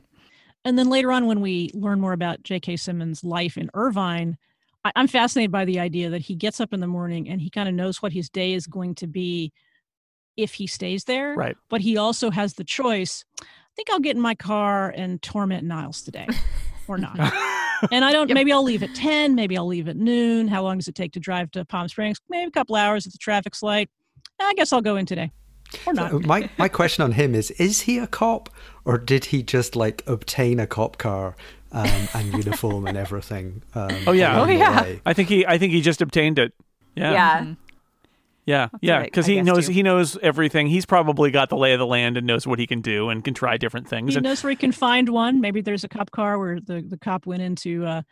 [0.64, 2.78] And then later on, when we learn more about J.K.
[2.78, 4.36] Simmons' life in Irvine,
[4.84, 7.50] I, I'm fascinated by the idea that he gets up in the morning and he
[7.50, 9.52] kind of knows what his day is going to be
[10.36, 11.34] if he stays there.
[11.34, 11.56] Right.
[11.70, 13.24] But he also has the choice.
[13.76, 16.26] I think I'll get in my car and torment Niles today,
[16.88, 17.18] or not.
[17.92, 18.32] and I don't.
[18.32, 19.34] Maybe I'll leave at ten.
[19.34, 20.48] Maybe I'll leave at noon.
[20.48, 22.18] How long does it take to drive to Palm Springs?
[22.30, 23.90] Maybe a couple hours if the traffic's light.
[24.40, 25.30] I guess I'll go in today,
[25.86, 26.10] or not.
[26.10, 28.48] Uh, My my question on him is: Is he a cop,
[28.86, 31.36] or did he just like obtain a cop car
[31.72, 33.62] um, and uniform and everything?
[33.74, 34.40] Um, Oh, yeah.
[34.40, 34.94] Oh, yeah.
[35.04, 36.54] I think he I think he just obtained it.
[36.94, 37.12] Yeah.
[37.12, 37.54] Yeah.
[38.46, 38.68] Yeah.
[38.80, 39.02] Yeah.
[39.02, 39.72] Because he knows too.
[39.72, 40.68] he knows everything.
[40.68, 43.22] He's probably got the lay of the land and knows what he can do and
[43.22, 44.12] can try different things.
[44.12, 45.40] He And knows where he can find one.
[45.40, 48.02] Maybe there's a cop car where the, the cop went into uh,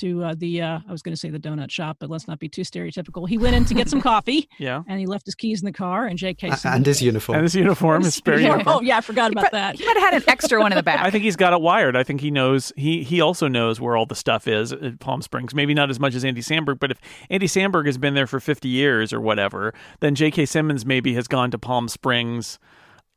[0.00, 2.38] to uh, the uh, I was going to say the donut shop, but let's not
[2.38, 3.28] be too stereotypical.
[3.28, 4.82] He went in to get some coffee, yeah.
[4.86, 6.06] and he left his keys in the car.
[6.06, 6.48] And J.K.
[6.48, 7.36] A- Simmons- and his uniform.
[7.36, 8.76] And his uniform, his spare Yeah, uniform.
[8.78, 9.76] Oh yeah, I forgot about that.
[9.76, 11.00] He might have had an extra one in the back.
[11.04, 11.96] I think he's got it wired.
[11.96, 15.22] I think he knows he he also knows where all the stuff is at Palm
[15.22, 15.54] Springs.
[15.54, 16.98] Maybe not as much as Andy Samberg, but if
[17.30, 20.46] Andy Samberg has been there for 50 years or whatever, then J.K.
[20.46, 22.58] Simmons maybe has gone to Palm Springs,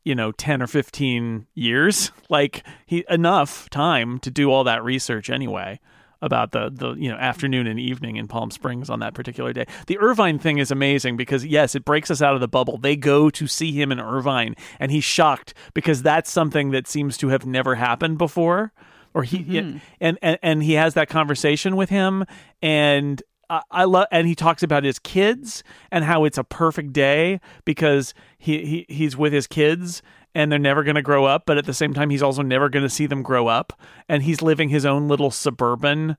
[0.04, 2.10] you know, 10 or 15 years.
[2.30, 5.78] Like he enough time to do all that research anyway
[6.24, 9.66] about the the you know afternoon and evening in Palm Springs on that particular day.
[9.86, 12.78] The Irvine thing is amazing because yes, it breaks us out of the bubble.
[12.78, 17.16] They go to see him in Irvine and he's shocked because that's something that seems
[17.18, 18.72] to have never happened before
[19.12, 19.78] or he mm-hmm.
[20.00, 22.24] and, and and he has that conversation with him
[22.60, 26.92] and I, I love, and he talks about his kids and how it's a perfect
[26.92, 30.02] day because he, he he's with his kids
[30.34, 32.68] and they're never going to grow up, but at the same time, he's also never
[32.68, 36.16] going to see them grow up, and he's living his own little suburban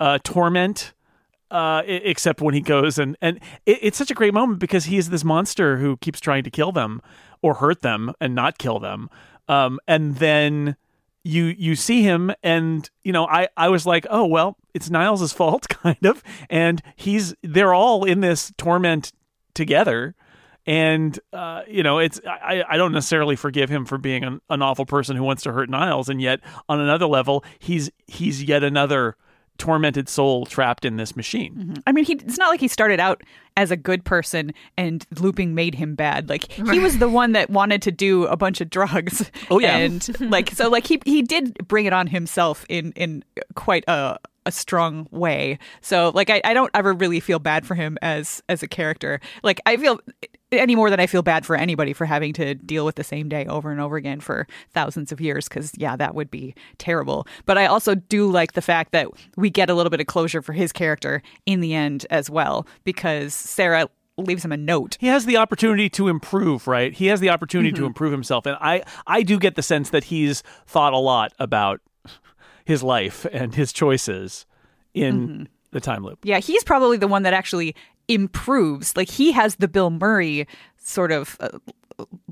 [0.00, 0.92] uh, torment.
[1.50, 4.98] Uh, except when he goes and and it, it's such a great moment because he
[4.98, 7.00] is this monster who keeps trying to kill them
[7.40, 9.08] or hurt them and not kill them.
[9.48, 10.76] Um, and then
[11.24, 15.32] you you see him and you know I I was like oh well it's Niles'
[15.32, 19.12] fault kind of and he's they're all in this torment
[19.54, 20.14] together
[20.68, 24.62] and uh, you know it's I, I don't necessarily forgive him for being an, an
[24.62, 28.62] awful person who wants to hurt Niles and yet on another level he's he's yet
[28.62, 29.16] another
[29.56, 33.22] tormented soul trapped in this machine I mean, he, it's not like he started out
[33.56, 36.28] as a good person and looping made him bad.
[36.28, 39.30] Like he was the one that wanted to do a bunch of drugs.
[39.50, 39.78] Oh, yeah.
[39.78, 44.18] and like so, like he he did bring it on himself in in quite a
[44.48, 45.58] a strong way.
[45.82, 49.20] So like I, I don't ever really feel bad for him as as a character.
[49.42, 50.00] Like I feel
[50.50, 53.28] any more than I feel bad for anybody for having to deal with the same
[53.28, 57.26] day over and over again for thousands of years because yeah, that would be terrible.
[57.44, 60.40] But I also do like the fact that we get a little bit of closure
[60.40, 64.96] for his character in the end as well because Sarah leaves him a note.
[64.98, 67.86] he has the opportunity to improve right he has the opportunity to mm-hmm.
[67.86, 71.80] improve himself and i i do get the sense that he's thought a lot about
[72.68, 74.44] his life and his choices
[74.92, 77.74] in the time loop Yeah, he's probably the one that actually
[78.08, 78.94] improves.
[78.94, 81.58] Like he has the Bill Murray sort of uh,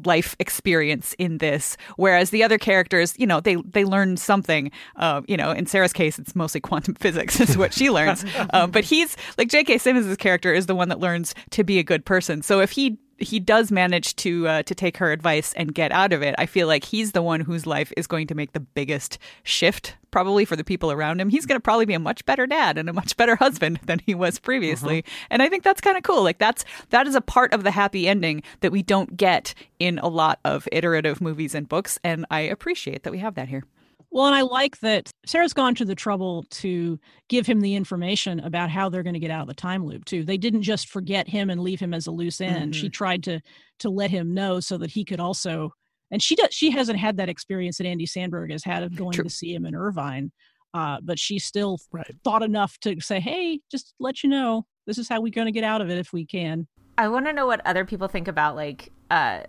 [0.05, 4.71] life experience in this, whereas the other characters, you know, they they learn something.
[4.97, 8.23] Uh, you know, in Sarah's case, it's mostly quantum physics is what she learns.
[8.51, 9.79] um, but he's like J.K.
[9.79, 12.43] Simmons' character is the one that learns to be a good person.
[12.43, 16.13] So if he he does manage to uh, to take her advice and get out
[16.13, 16.35] of it.
[16.39, 19.97] I feel like he's the one whose life is going to make the biggest shift,
[20.11, 21.29] probably for the people around him.
[21.29, 24.01] He's going to probably be a much better dad and a much better husband than
[24.01, 26.23] he was previously, and I think that's kind of cool.
[26.23, 29.99] Like that's that is a part of the happy ending that we don't get in
[29.99, 33.65] a lot of iterative movies and books, and I appreciate that we have that here.
[34.11, 38.41] Well, and I like that Sarah's gone to the trouble to give him the information
[38.41, 40.25] about how they're going to get out of the time loop too.
[40.25, 42.75] They didn't just forget him and leave him as a loose end.
[42.75, 43.41] She tried to
[43.81, 45.73] to let him know so that he could also
[46.11, 49.13] and she does she hasn't had that experience that Andy Samberg has had of going
[49.13, 49.25] True.
[49.25, 50.33] to see him in Irvine.
[50.73, 52.15] Uh, but she still Right.
[52.23, 55.53] thought enough to say, "Hey, just let you know, this is how we're going to
[55.53, 56.67] get out of it if we can."
[56.99, 59.41] I want to know what other people think about like uh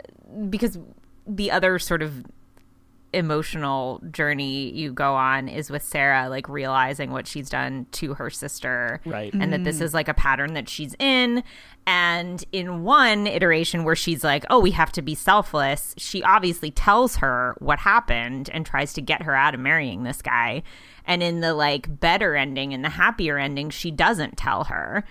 [0.49, 0.77] because
[1.25, 2.25] the other sort of
[3.17, 8.29] emotional journey you go on is with Sarah like realizing what she's done to her
[8.29, 9.01] sister.
[9.05, 9.33] Right.
[9.33, 9.85] and that this mm-hmm.
[9.85, 11.43] is like a pattern that she's in.
[11.85, 16.69] And in one iteration where she's like oh we have to be selfless she obviously
[16.69, 20.63] tells her what happened and tries to get her out of marrying this guy.
[21.05, 25.03] And in the like better ending and the happier ending she doesn't tell her.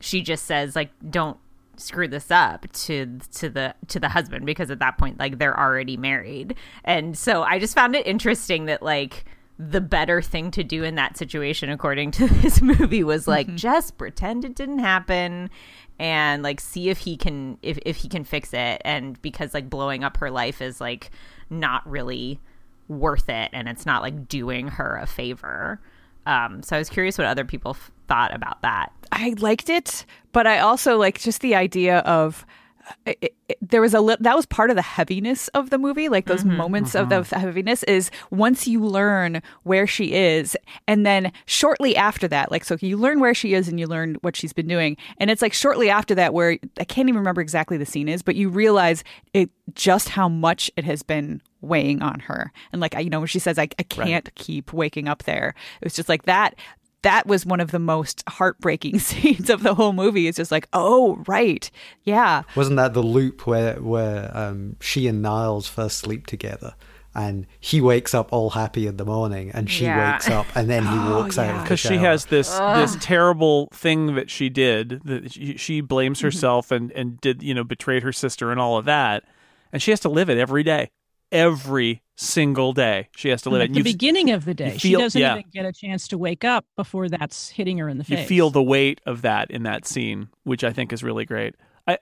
[0.00, 1.38] She just says like don't
[1.76, 5.58] screw this up to to the to the husband because at that point like they're
[5.58, 6.54] already married.
[6.84, 9.24] And so i just found it interesting that like
[9.58, 13.96] the better thing to do in that situation according to this movie was like just
[13.96, 15.50] pretend it didn't happen
[15.98, 18.82] and like see if he can if, if he can fix it.
[18.84, 21.10] And because like blowing up her life is like
[21.50, 22.40] not really
[22.88, 25.80] worth it and it's not like doing her a favor.
[26.26, 30.06] Um so i was curious what other people f- thought about that I liked it,
[30.32, 32.44] but I also like just the idea of
[32.88, 35.76] uh, it, it- there was a li- that was part of the heaviness of the
[35.78, 36.56] movie like those mm-hmm.
[36.56, 37.38] moments of the mm-hmm.
[37.38, 40.56] heaviness is once you learn where she is
[40.88, 44.14] and then shortly after that like so you learn where she is and you learn
[44.22, 47.42] what she's been doing and it's like shortly after that where i can't even remember
[47.42, 52.00] exactly the scene is but you realize it just how much it has been weighing
[52.00, 55.08] on her and like I, you know when she says i, I can't keep waking
[55.08, 56.54] up there it was just like that
[57.02, 60.26] that was one of the most heartbreaking scenes of the whole movie.
[60.28, 61.70] It's just like, oh, right.
[62.04, 62.42] Yeah.
[62.56, 66.74] Wasn't that the loop where where um, she and Niles first sleep together,
[67.14, 70.12] and he wakes up all happy in the morning, and she Yeah.
[70.12, 73.68] wakes up, and then he walks out of the because she has this this terrible
[73.72, 78.02] thing that she did that she, she blames herself and and did you know betrayed
[78.02, 79.24] her sister and all of that
[79.72, 80.90] and she has to live it every day
[81.30, 83.08] every single day.
[83.16, 83.64] She has to live it.
[83.64, 85.38] At And the you- beginning of the day, she doesn't yeah.
[85.38, 88.20] even get a chance to wake up before that's hitting her in the face.
[88.20, 91.54] you feel the weight of that in that scene which i think is really great.
[91.86, 91.98] I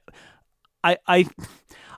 [0.85, 1.27] i i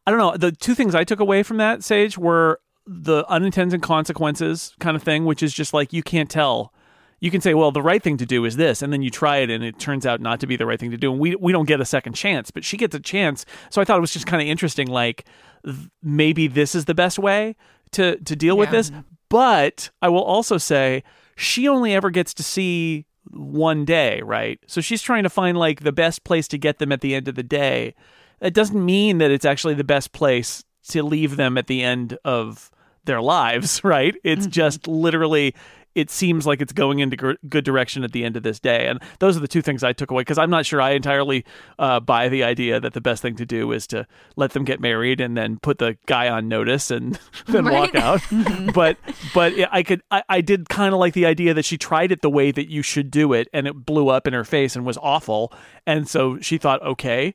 [0.07, 0.37] i don't know.
[0.37, 5.03] The two things i took away from that sage were the unintended consequences kind of
[5.03, 6.73] thing which is just like you can't tell.
[7.21, 9.37] You can say well the right thing to do is this and then you try
[9.39, 11.37] it and it turns out not to be the right thing to do and we
[11.37, 13.45] we don't get a second chance but she gets a chance.
[13.71, 15.25] So i thought it was just kind of interesting like
[15.65, 17.55] th- maybe this is the best way
[17.93, 18.91] to to deal with this
[19.29, 21.03] but i will also say
[21.37, 24.59] she only ever gets to see one day, right?
[24.67, 27.29] So she's trying to find like the best place to get them at the end
[27.29, 27.95] of the day.
[28.41, 32.19] That doesn't mean that it's actually the best place to leave them at the end
[32.25, 32.71] of
[33.05, 34.15] their lives, right?
[34.25, 34.51] It's mm-hmm.
[34.51, 35.55] just literally
[35.95, 38.87] it seems like it's going into gr- good direction at the end of this day.
[38.87, 41.45] And those are the two things I took away because I'm not sure I entirely
[41.79, 44.81] uh, buy the idea that the best thing to do is to let them get
[44.81, 48.21] married and then put the guy on notice and then walk out.
[48.75, 48.97] but
[49.35, 52.23] but I could I, I did kind of like the idea that she tried it
[52.23, 54.85] the way that you should do it and it blew up in her face and
[54.85, 55.53] was awful.
[55.87, 57.35] And so she thought, okay,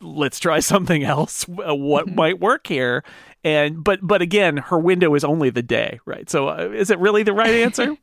[0.00, 3.04] let's try something else Uh, what might work here.
[3.44, 6.28] And but but again her window is only the day right?
[6.30, 7.96] So uh, is it really the right answer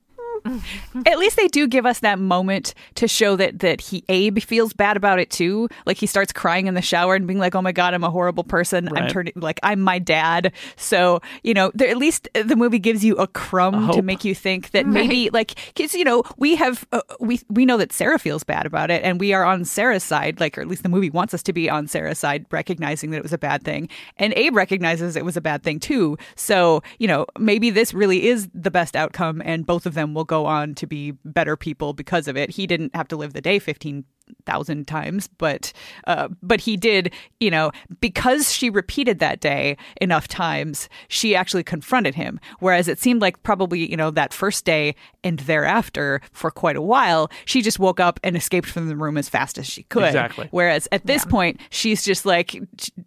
[1.06, 4.74] At least they do give us that moment to show that that he Abe feels
[4.74, 5.70] bad about it too.
[5.86, 8.10] Like he starts crying in the shower and being like, "Oh my god, I'm a
[8.10, 8.90] horrible person.
[8.96, 13.16] I'm turning like I'm my dad." So you know, at least the movie gives you
[13.16, 17.02] a crumb to make you think that maybe like because you know we have uh,
[17.20, 20.40] we we know that Sarah feels bad about it, and we are on Sarah's side.
[20.40, 23.18] Like, or at least the movie wants us to be on Sarah's side, recognizing that
[23.18, 26.18] it was a bad thing, and Abe recognizes it was a bad thing too.
[26.36, 30.26] So you know, maybe this really is the best outcome, and both of them will
[30.30, 32.52] go on to be better people because of it.
[32.52, 34.06] He didn't have to live the day fifteen
[34.46, 35.74] thousand times, but
[36.08, 37.14] uh, but he did.
[37.40, 42.40] You know, because she repeated that day enough times, she actually confronted him.
[42.60, 46.82] Whereas it seemed like probably you know that first day and thereafter for quite a
[46.82, 50.04] while, she just woke up and escaped from the room as fast as she could.
[50.04, 50.48] Exactly.
[50.52, 52.58] Whereas at this point, she's just like,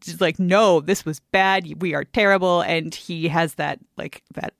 [0.00, 1.80] just like, no, this was bad.
[1.80, 2.60] We are terrible.
[2.62, 4.54] And he has that like that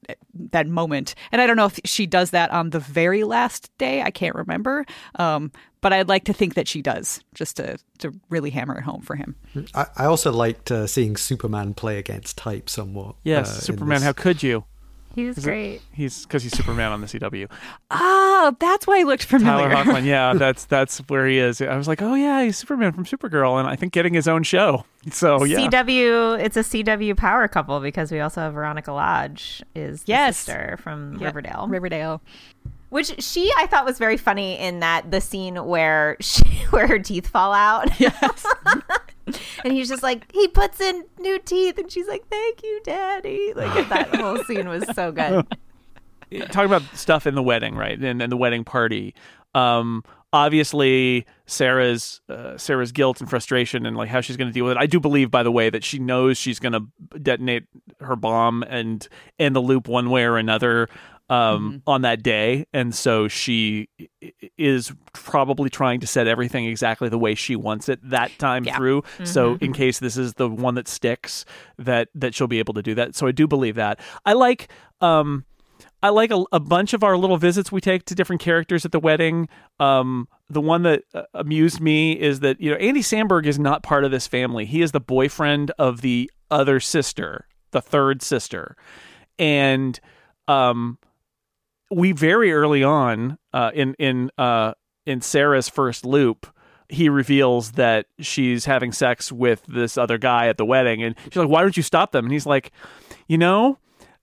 [0.50, 1.14] that moment.
[1.30, 4.02] And I don't know if she does that on the very last day.
[4.02, 4.86] I can't remember.
[5.16, 5.52] Um,
[5.82, 9.02] but I'd like to think that she does, just to to really hammer it home
[9.02, 9.36] for him.
[9.74, 13.16] I, I also liked uh, seeing Superman play against type somewhat.
[13.24, 14.04] yes uh, superman this.
[14.04, 14.64] how could you
[15.14, 15.80] He was Is it- great.
[15.92, 17.50] he's because he's superman on the cw
[17.90, 19.68] Oh, that's why he looked familiar.
[19.68, 22.92] tyler hoechlin yeah that's that's where he is i was like oh yeah he's superman
[22.92, 27.16] from supergirl and i think getting his own show so yeah CW, it's a CW
[27.16, 30.38] power couple because we also have Veronica Lodge is the Yes.
[30.38, 31.66] sister from Yeah, Riverdale.
[31.68, 32.22] Riverdale.
[32.92, 36.98] Which she I thought was very funny in that the scene where she where her
[36.98, 37.98] teeth fall out.
[37.98, 38.44] Yes.
[39.64, 43.54] and he's just like he puts in new teeth and she's like, Thank you, Daddy.
[43.56, 45.46] Like that whole scene was so good.
[46.50, 47.98] talking about stuff in the wedding, right?
[47.98, 49.14] And, and the wedding party.
[49.54, 54.66] Um, obviously, Sarah's uh, Sarah's guilt and frustration, and like how she's going to deal
[54.66, 54.78] with it.
[54.78, 57.64] I do believe, by the way, that she knows she's going to detonate
[58.00, 60.90] her bomb and end the loop one way or another
[61.30, 63.88] um, on that day, and so she
[64.58, 68.76] is probably trying to set everything exactly the way she wants it that time Yeah.
[68.76, 69.02] through.
[69.24, 71.44] So in case this is the one that sticks,
[71.78, 73.14] that that she'll be able to do that.
[73.14, 73.98] So I do believe that.
[74.26, 74.68] I like.
[75.00, 75.44] Um,
[76.04, 78.90] I like a, a bunch of our little visits we take to different characters at
[78.90, 79.48] the wedding.
[79.78, 83.84] Um, the one that uh, amused me is that you know Andy Samberg is not
[83.84, 84.64] part of this family.
[84.66, 88.76] He is the boyfriend of the other sister, the third sister,
[89.38, 89.98] and
[90.48, 90.98] um,
[91.92, 94.74] we very early on uh, in in uh,
[95.06, 96.46] in Sarah's first loop.
[96.88, 101.36] He reveals that she's having sex with this other guy at the wedding, and she's
[101.36, 102.70] like, "Why don't you stop them?" And he's like,
[103.28, 103.78] "You know,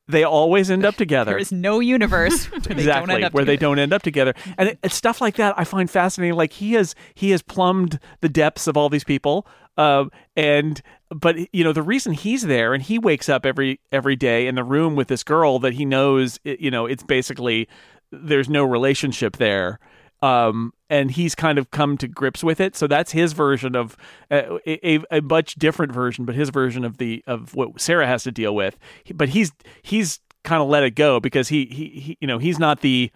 [0.10, 3.34] they always end up together." There is no universe where they don't exactly end up
[3.34, 3.66] where they together.
[3.76, 6.74] don't end up together and it, it's stuff like that i find fascinating like he
[6.74, 9.48] has he has plumbed the depths of all these people
[9.78, 14.16] um, and but you know the reason he's there and he wakes up every every
[14.16, 17.68] day in the room with this girl that he knows you know it's basically
[18.12, 19.80] there's no relationship there
[20.22, 22.76] um, and he's kind of come to grips with it.
[22.76, 23.96] So that's his version of
[24.30, 28.24] uh, a, a, much different version, but his version of the of what Sarah has
[28.24, 28.78] to deal with.
[29.14, 29.52] But he's
[29.82, 33.12] he's kind of let it go because he, he he you know he's not the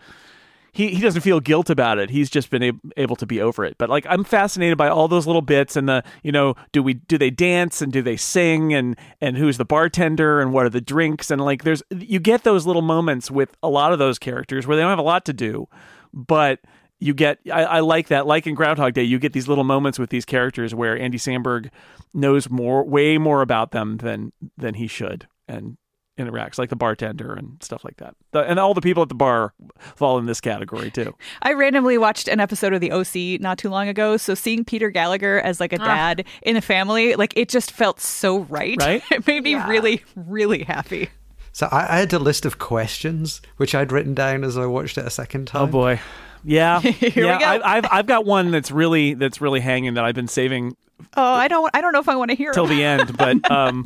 [0.74, 2.10] he, he doesn't feel guilt about it.
[2.10, 3.78] He's just been ab- able to be over it.
[3.78, 6.96] But like I'm fascinated by all those little bits and the you know do we
[6.96, 10.70] do they dance and do they sing and and who's the bartender and what are
[10.70, 14.18] the drinks and like there's you get those little moments with a lot of those
[14.18, 15.68] characters where they don't have a lot to do,
[16.14, 16.60] but
[17.04, 20.00] you get I, I like that like in Groundhog Day you get these little moments
[20.00, 21.70] with these characters where Andy Samberg
[22.14, 25.78] knows more way more about them than than he should and
[26.18, 29.16] interacts like the bartender and stuff like that The- and all the people at the
[29.16, 29.54] bar
[29.96, 33.70] fall in this category too I randomly watched an episode of The OC not too
[33.70, 35.86] long ago, so seeing Peter Gallagher as like a ah.
[35.86, 38.78] dad in a family, like it just felt so right.
[38.80, 39.04] Right?
[39.12, 41.10] It made me really, really happy.
[41.52, 44.98] So I, I had a list of questions which I'd written down as I watched
[44.98, 45.62] it a second oh, time.
[45.64, 46.00] Oh boy,
[46.46, 47.40] yeah, Here we yeah.
[47.40, 47.46] go.
[47.46, 50.76] I, I've I've got one that's really that's really hanging that I've been saving
[51.16, 52.54] Oh, I don't, I don't know if I want to hear it.
[52.54, 53.86] till the end, but um,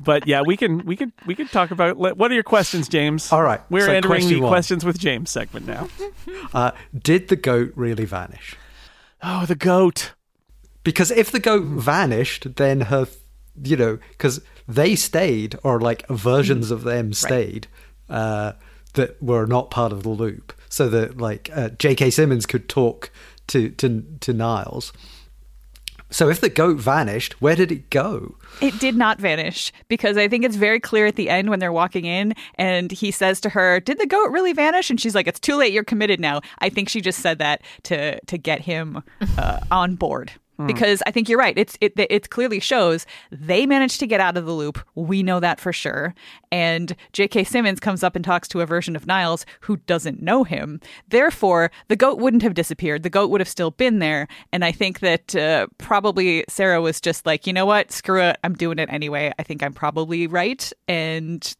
[0.00, 3.32] but yeah, we can we can we can talk about what are your questions, James?
[3.32, 4.50] All right, we're so entering question the one.
[4.50, 5.88] questions with James segment now.
[6.54, 8.56] Uh, did the goat really vanish?
[9.22, 10.12] Oh, the goat.
[10.82, 13.06] Because if the goat vanished, then her,
[13.62, 17.66] you know, because they stayed, or like versions of them stayed,
[18.08, 18.52] uh,
[18.94, 20.54] that were not part of the loop.
[20.68, 22.10] So that like uh, J.K.
[22.10, 23.10] Simmons could talk
[23.48, 24.92] to to to Niles.
[26.10, 28.36] So if the goat vanished, where did it go?
[28.62, 31.72] It did not vanish because I think it's very clear at the end when they're
[31.72, 35.26] walking in and he says to her, "Did the goat really vanish?" And she's like,
[35.26, 35.72] "It's too late.
[35.72, 39.02] You're committed now." I think she just said that to to get him
[39.36, 40.32] uh, on board.
[40.66, 41.56] Because I think you're right.
[41.56, 44.78] It's it it clearly shows they managed to get out of the loop.
[44.96, 46.14] We know that for sure.
[46.50, 47.44] And J.K.
[47.44, 50.80] Simmons comes up and talks to a version of Niles who doesn't know him.
[51.08, 53.04] Therefore, the goat wouldn't have disappeared.
[53.04, 54.26] The goat would have still been there.
[54.52, 58.36] And I think that uh, probably Sarah was just like, you know what, screw it,
[58.42, 59.32] I'm doing it anyway.
[59.38, 61.54] I think I'm probably right, and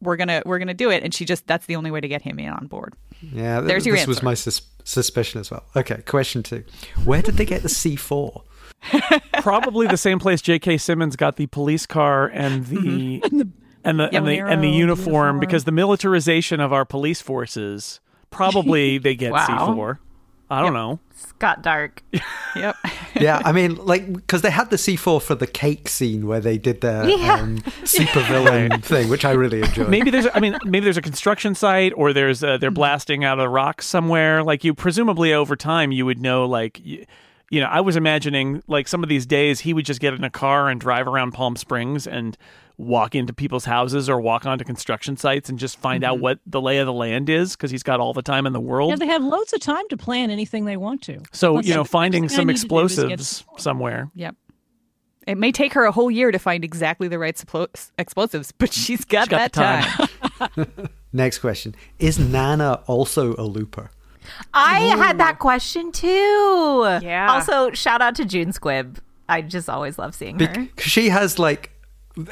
[0.00, 1.02] we're gonna we're gonna do it.
[1.02, 2.94] And she just that's the only way to get him in on board.
[3.20, 5.64] Yeah, th- There's your this was my sus- suspicion as well.
[5.74, 6.64] Okay, question two:
[7.04, 8.44] Where did they get the C four?
[9.40, 10.78] Probably the same place J.K.
[10.78, 12.76] Simmons got the police car and the
[13.20, 13.40] mm-hmm.
[13.84, 15.40] and the and the, and the Camaro, uniform, uniform.
[15.40, 19.46] because the militarization of our police forces probably they get Wow.
[19.46, 19.98] C4.
[20.50, 21.00] I don't know.
[21.14, 22.02] Scott Dark.
[22.56, 22.74] Yep.
[23.20, 26.56] yeah, I mean, like, because they had the C4 for the cake scene where they
[26.56, 27.34] did their Yeah.
[27.34, 29.90] um, supervillain thing, which I really enjoyed.
[29.90, 33.38] Maybe there's, I mean, maybe there's a construction site, or there's, uh, they're blasting out
[33.40, 34.42] a rock somewhere.
[34.42, 36.46] Like you, presumably over time, you would know.
[36.46, 37.04] Like, you,
[37.50, 40.24] you know, I was imagining like some of these days he would just get in
[40.24, 42.38] a car and drive around Palm Springs and
[42.78, 46.22] walk into people's houses or walk onto construction sites and just find out mm-hmm.
[46.22, 48.60] what the lay of the land is because he's got all the time in the
[48.60, 48.90] world.
[48.90, 51.20] Yeah, they have loads of time to plan anything they want to.
[51.32, 54.10] so Let's you know, finding some I need to do is get- explosives somewhere.
[54.14, 54.36] Yep.
[55.26, 58.70] It may take her a whole year to find exactly the right supplo- explosives, but
[58.70, 58.80] mm-hmm.
[58.80, 59.98] she's got, She's got that
[60.38, 60.88] the time.
[61.12, 63.90] Next question: Is Nana also a looper?
[64.54, 66.98] I had that question too.
[67.02, 67.28] Yeah.
[67.30, 68.98] Also, shout out to June Squibb.
[69.28, 70.46] I just always love seeing her.
[70.46, 71.72] Because she has like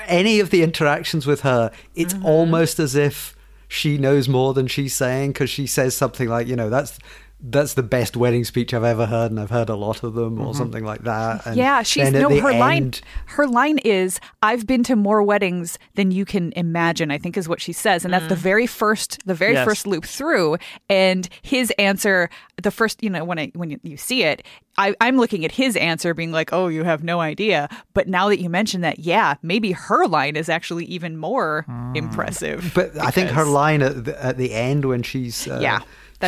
[0.07, 2.26] any of the interactions with her, it's mm-hmm.
[2.26, 3.37] almost as if
[3.68, 6.99] she knows more than she's saying because she says something like, you know, that's
[7.47, 10.39] that's the best wedding speech I've ever heard, and I've heard a lot of them,
[10.39, 10.59] or mm-hmm.
[10.59, 11.47] something like that.
[11.47, 12.95] And yeah, she's no the her line
[13.27, 17.47] her line is I've been to more weddings than you can imagine, I think is
[17.47, 18.05] what she says.
[18.05, 18.39] And that's the mm.
[18.39, 19.65] very first the very Yes.
[19.65, 20.57] first loop through.
[20.89, 22.31] And his answer
[22.63, 24.43] the first you know, when I when you, you see it,
[24.79, 27.69] I, I'm looking at his answer being like, Oh, you have no idea.
[27.93, 31.93] But now that you mention that, yeah, maybe her line is actually even more hmm.
[31.95, 32.73] impressive.
[32.75, 35.81] But I think her line at the, at the end when she's uh, Yeah,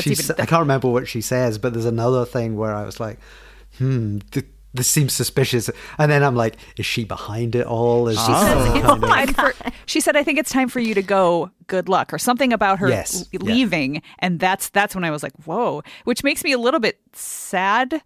[0.04, 2.98] that's even- I can't remember what she says, but there's another thing where I was
[3.00, 3.18] like,
[3.78, 8.08] hmm, th- this seems suspicious, and then I'm like, is she behind it all?
[8.08, 9.54] Is She says kind of- time for.
[9.86, 11.50] She said, "I think it's time for you to go.
[11.66, 13.54] Good luck," or something about her Yes, l- yeah.
[13.54, 16.98] leaving, and that's that's when I was like, "Whoa!" Which makes me a little bit
[17.12, 18.02] sad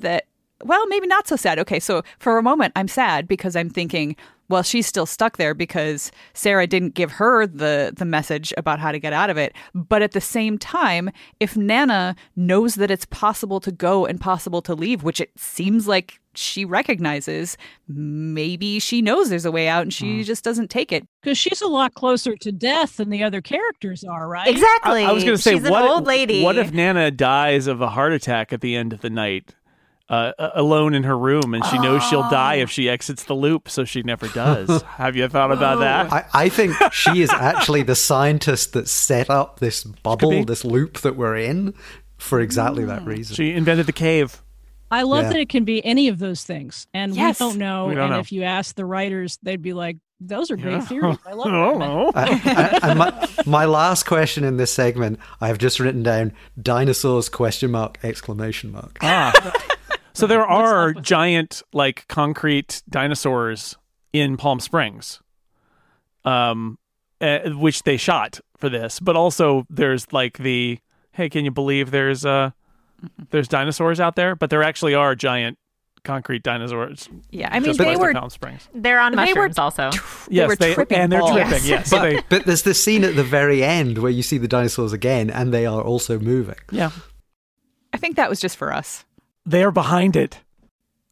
[0.00, 0.24] that.
[0.64, 1.60] Well, maybe not so sad.
[1.60, 4.16] Okay, so for a moment, I'm sad because I'm thinking,
[4.48, 8.92] well, she's still stuck there because Sarah didn't give her the the message about how
[8.92, 9.54] to get out of it.
[9.74, 14.62] But at the same time, if Nana knows that it's possible to go and possible
[14.62, 17.56] to leave, which it seems like she recognizes,
[17.88, 20.22] maybe she knows there's a way out and she hmm.
[20.22, 21.06] just doesn't take it.
[21.20, 24.46] Because she's a lot closer to death than the other characters are, right?
[24.46, 25.04] Exactly.
[25.04, 26.42] I was going to say, She's an what old lady.
[26.42, 29.54] What if Nana dies of a heart attack at the end of the night,
[30.08, 33.68] uh, alone in her room, and she knows she'll die if she exits the loop,
[33.68, 34.82] so she never does?
[34.96, 36.12] Have you thought about that?
[36.12, 40.98] I, I think she is actually the scientist that set up this bubble, this loop
[41.00, 41.74] that we're in,
[42.16, 43.36] for exactly that reason.
[43.36, 44.42] She invented the cave.
[44.90, 45.28] I love Yeah.
[45.32, 46.86] that it can be any of those things.
[46.94, 47.38] And Yes.
[47.40, 47.86] we don't know.
[47.88, 48.20] We don't and know.
[48.20, 50.80] if you ask the writers, they'd be like, those are great Yeah.
[50.80, 51.18] theories.
[51.26, 51.52] I love I it.
[51.52, 52.12] don't know.
[52.16, 57.70] and and my, my last question in this segment, I've just written down dinosaurs question
[57.70, 58.96] mark exclamation mark.
[59.02, 59.32] Ah.
[60.12, 63.76] So there are giant, like concrete dinosaurs
[64.12, 65.20] in Palm Springs,
[66.24, 66.78] um,
[67.20, 69.00] uh, which they shot for this.
[69.00, 70.78] But also, there's like the
[71.12, 72.50] hey, can you believe there's uh
[73.30, 74.34] there's dinosaurs out there?
[74.34, 75.58] But there actually are giant
[76.04, 77.08] concrete dinosaurs.
[77.30, 78.68] Yeah, I mean just they west of were Palm Springs.
[78.74, 79.90] They're on They were mushrooms also.
[79.90, 79.98] they
[80.36, 81.32] Yes, were they tripping and they're balls.
[81.32, 81.64] tripping.
[81.64, 84.48] Yes, so they, But there's this scene at the very end where you see the
[84.48, 86.56] dinosaurs again, and they are also moving.
[86.70, 86.90] yeah,
[87.92, 89.04] I think that was just for us.
[89.48, 90.40] They are behind it.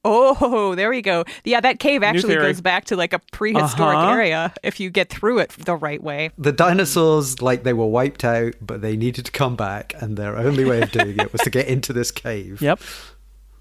[0.09, 1.25] Oh, there we go.
[1.45, 4.11] Yeah, that cave actually goes back to like a prehistoric Uh-huh.
[4.13, 6.31] area if you get through it the right way.
[6.39, 10.37] The dinosaurs, like they were wiped out, but they needed to come back, and their
[10.37, 12.63] only way of doing it was to get into this cave.
[12.63, 12.81] Yep.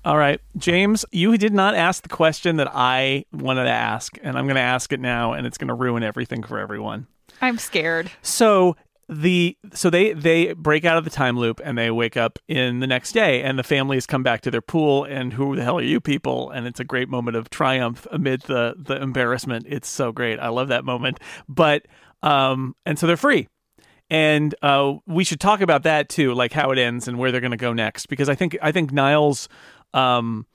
[0.03, 4.37] All right, James, you did not ask the question that I wanted to ask, and
[4.37, 7.07] I'm going to ask it now, and it's going to ruin everything for everyone.
[7.41, 8.11] I'm scared.
[8.21, 8.75] So
[9.07, 12.79] the so they they break out of the time loop and they wake up in
[12.79, 15.77] the next day and the families come back to their pool and who the hell
[15.77, 16.49] are you people?
[16.49, 19.65] And it's a great moment of triumph amid the the embarrassment.
[19.69, 20.39] It's so great.
[20.39, 21.19] I love that moment.
[21.47, 21.85] But
[22.23, 23.47] um and so they're free.
[24.09, 27.41] And uh we should talk about that too like how it ends and where they're
[27.41, 29.49] going to go next because i think i think niles
[29.93, 30.45] um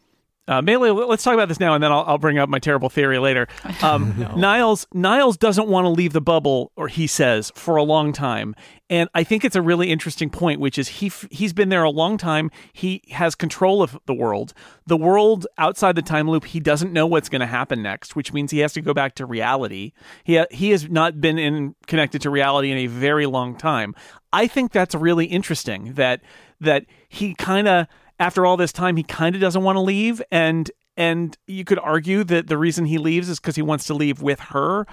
[0.51, 2.91] uh, Bailey, let's talk about this now, and then I'll, I'll bring up my terrible
[2.91, 3.47] theory later.
[3.83, 8.13] Um, Niles Niles doesn't want to leave the bubble, or he says, for a long
[8.13, 8.55] time,
[8.91, 11.85] and I think it's a really interesting point, which is he f- he's been there
[11.85, 12.51] a long time.
[12.73, 14.53] He has control of the world.
[14.87, 18.33] The world outside the time loop, he doesn't know what's going to happen next, which
[18.33, 19.93] means he has to go back to reality.
[20.25, 23.95] He ha- he has not been in connected to reality in a very long time.
[24.33, 26.21] I think that's really interesting that
[26.61, 27.87] that he kind of
[28.21, 31.79] after all this time he kind of doesn't want to leave and and you could
[31.79, 34.87] argue that the reason he leaves is because he wants to leave with her.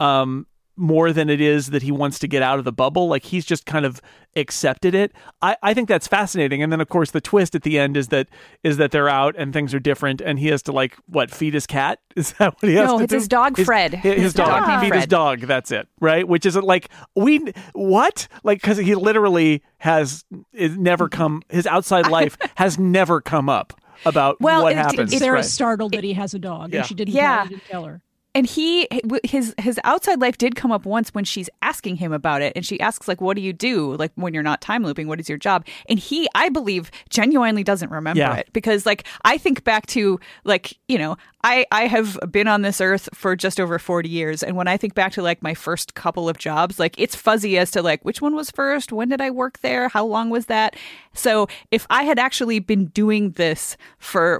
[0.00, 0.46] Um
[0.76, 3.44] more than it is that he wants to get out of the bubble like he's
[3.44, 4.00] just kind of
[4.36, 5.12] accepted it
[5.42, 8.08] I, I think that's fascinating and then of course the twist at the end is
[8.08, 8.28] that
[8.62, 11.52] is that they're out and things are different and he has to like what feed
[11.54, 12.92] his cat is that what he has to do?
[12.92, 13.16] No, to it's do?
[13.16, 13.94] his dog, Fred.
[13.94, 16.88] his, his His dog, dog named feed his dog that's it right which is like
[17.16, 17.38] we
[17.72, 23.48] what like because he literally has is never come his outside life has never come
[23.48, 23.72] up
[24.06, 25.50] about Well, what it- happens it- Sarah's right.
[25.50, 26.78] startled that he has a dog, Yeah.
[26.78, 27.38] and she didn't, Yeah.
[27.38, 28.00] tell, didn't tell her.
[28.34, 28.86] And he
[29.24, 32.52] his his outside life did come up once when she's asking him about it.
[32.54, 35.08] And she asks like what do you do like when you're not time looping?
[35.08, 35.66] What is your job?
[35.88, 38.36] And he i believe genuinely doesn't remember Yeah.
[38.36, 38.48] it.
[38.52, 42.80] Because like i think back to like you know i i have been on this
[42.80, 44.42] earth for just over 40 years.
[44.42, 47.58] And when i think back to like my first couple of jobs like it's fuzzy
[47.58, 48.92] as to like which one was first?
[48.92, 49.88] When did i work there?
[49.88, 50.76] How long was that?
[51.14, 54.38] So if i had actually been doing this for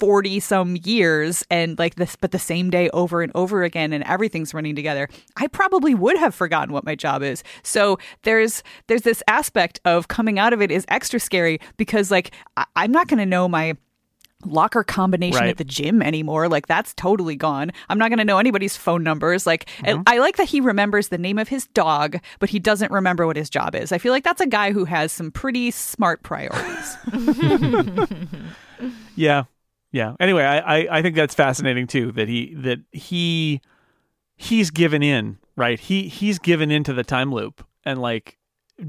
[0.00, 4.02] 40 some years and like this but the same day over and over again and
[4.04, 7.44] everything's running together i probably would have forgotten what my job is.
[7.62, 12.32] So there's there's this aspect of coming out of it is extra scary because like
[12.56, 13.76] I, i'm not going to know my
[14.46, 15.50] locker combination Right.
[15.50, 16.48] at the gym anymore.
[16.48, 17.72] Like that's totally gone.
[17.90, 19.46] I'm not going to know anybody's phone numbers.
[19.46, 20.02] Like Mm-hmm.
[20.06, 23.26] I, I like that he remembers the name of his dog but he doesn't remember
[23.26, 23.92] what his job is.
[23.92, 26.96] I feel like that's a guy who has some pretty smart priorities.
[29.14, 29.44] Yeah,
[29.92, 30.14] yeah.
[30.20, 32.12] Anyway, I, I I think that's fascinating too.
[32.12, 33.60] That he that he
[34.36, 35.78] he's given in, right?
[35.78, 38.38] He he's given into the time loop and like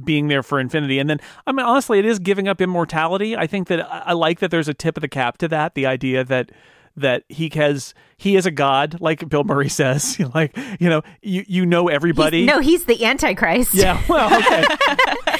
[0.03, 0.99] being there for infinity.
[0.99, 3.35] And then I mean, honestly, it is giving up immortality.
[3.35, 5.75] I think that I, I like that there's a tip of the cap to that.
[5.75, 6.51] The idea that
[6.95, 10.19] that he has he is a god, like Bill Murray says.
[10.35, 12.45] like you know, you you know everybody.
[12.45, 13.73] no, he's the Antichrist.
[13.73, 14.01] Yeah.
[14.07, 14.33] Well.
[14.37, 14.65] Okay.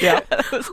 [0.00, 0.20] yeah.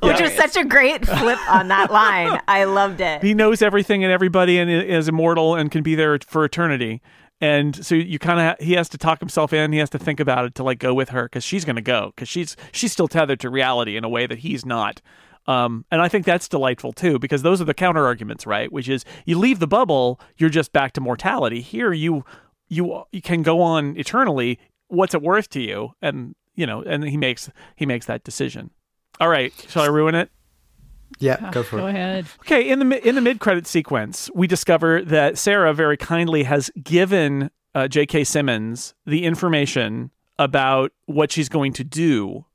[0.02, 2.40] Which was such a great flip on that line.
[2.48, 3.22] I loved it.
[3.22, 7.02] he knows everything and everybody and is immortal and can be there for eternity
[7.42, 10.00] and so you kind of ha- he has to talk himself in he has to
[10.00, 12.56] think about it to like go with her because she's going to go because she's
[12.72, 15.02] she's still tethered to reality in a way that he's not
[15.50, 18.72] um, and I think that's delightful too, because those are the counter arguments, right?
[18.72, 21.60] Which is you leave the bubble, you're just back to mortality.
[21.60, 22.24] Here, you
[22.68, 24.60] you you can go on eternally.
[24.90, 25.96] What's it worth to you?
[26.04, 28.70] And you know, and he makes he makes that decision.
[29.20, 30.30] All right, shall I ruin it?
[31.18, 31.94] Yeah, go for Go it.
[31.94, 32.26] Go ahead.
[32.42, 36.70] Okay, in the in the mid credit sequence, we discover that Sarah very kindly has
[36.84, 38.24] given uh, J.K.
[38.24, 42.46] Simmons the information about what she's going to do,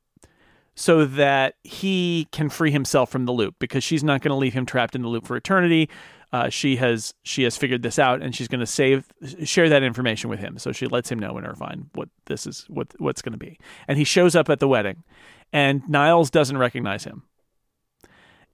[0.74, 4.54] so that he can free himself from the loop because she's not going to leave
[4.54, 5.88] him trapped in the loop for eternity.
[6.32, 9.06] Uh, she has she has figured this out, and she's going to save
[9.44, 10.58] share that information with him.
[10.58, 13.58] So she lets him know in Irvine what this is what what's going to be,
[13.86, 15.04] and he shows up at the wedding,
[15.52, 17.22] and Niles doesn't recognize him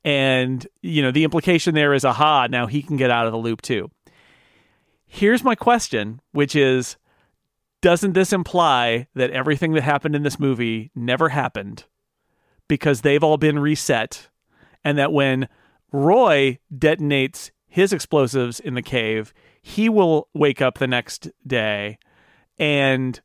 [0.05, 3.39] and you know the implication there is aha now he can get out of the
[3.39, 3.91] loop too
[5.07, 6.97] here's my question which is
[7.83, 11.85] doesn't this imply that everything that happened in this movie never happened
[12.71, 14.29] because they've all been reset
[14.85, 15.49] and that when
[15.93, 21.99] roy detonates his explosives in the cave he will wake up the next day
[22.61, 23.21] and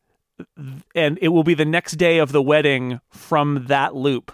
[0.95, 4.31] and it will be the next day of the wedding from that loop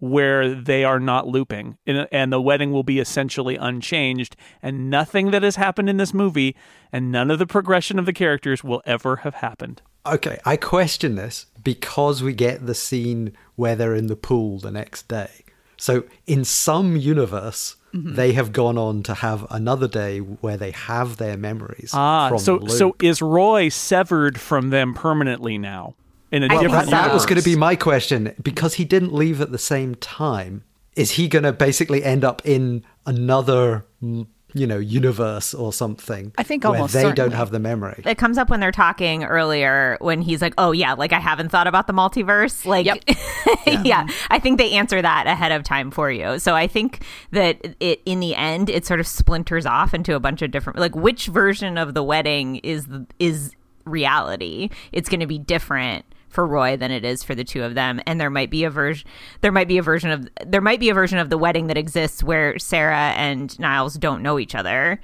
[0.00, 5.30] where they are not looping and, and the wedding will be essentially unchanged and nothing
[5.30, 6.56] that has happened in this movie
[6.90, 11.14] and none of the progression of the characters will ever have happened Okay, I question
[11.16, 15.44] this because we get the scene where they're in the pool the next day.
[15.76, 18.14] So, in some universe, Mm-hmm.
[18.14, 21.90] they have gone on to have another day where they have their memories.
[21.92, 22.70] ah from so the loop.
[22.70, 25.96] so is roy severed from them permanently now
[26.30, 28.84] in a I think different that, that was going to be my question because he
[28.84, 30.62] didn't leave at the same time.
[30.94, 36.32] Is he going to basically end up in another m- you know, universe or something.
[36.38, 38.02] I think where almost they don't have the memory.
[38.04, 41.50] It comes up when they're talking earlier when he's like, "Oh yeah, like I haven't
[41.50, 42.98] thought about the multiverse." Like, Yep.
[43.06, 44.04] yeah.
[44.04, 44.32] Mm-hmm.
[44.32, 46.38] I think they answer that ahead of time for you.
[46.38, 50.20] So I think that it in the end it sort of splinters off into a
[50.20, 52.86] bunch of different like which version of the wedding is
[53.18, 54.70] is reality.
[54.92, 58.00] It's going to be different for Roy than it is for the two of them
[58.06, 59.06] and there might be a version
[59.40, 61.76] there might be a version of there might be a version of the wedding that
[61.76, 65.00] exists where Sarah and Niles don't know each other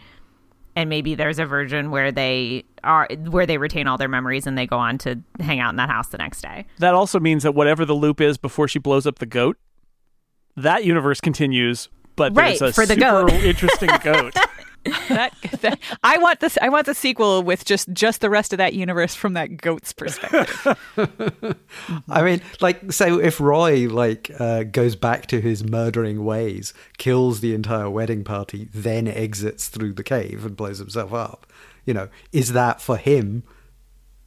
[0.77, 4.57] and maybe there's a version where they are where they retain all their memories and
[4.57, 6.67] they go on to hang out in that house the next day.
[6.79, 9.57] That also means that whatever the loop is before she blows up the goat,
[10.55, 11.89] that universe continues.
[12.17, 13.33] But Right, there's a for the super goat.
[13.45, 14.35] interesting goat.
[15.09, 16.57] that, that- I want this.
[16.63, 19.93] I want the sequel with just just the rest of that universe from that goat's
[19.93, 20.77] perspective.
[22.09, 27.41] I mean, like, so if Roy like uh, goes back to his murdering ways, kills
[27.41, 31.47] the entire wedding party, then exits through the cave and blows himself up,
[31.85, 33.43] you know, is that for him?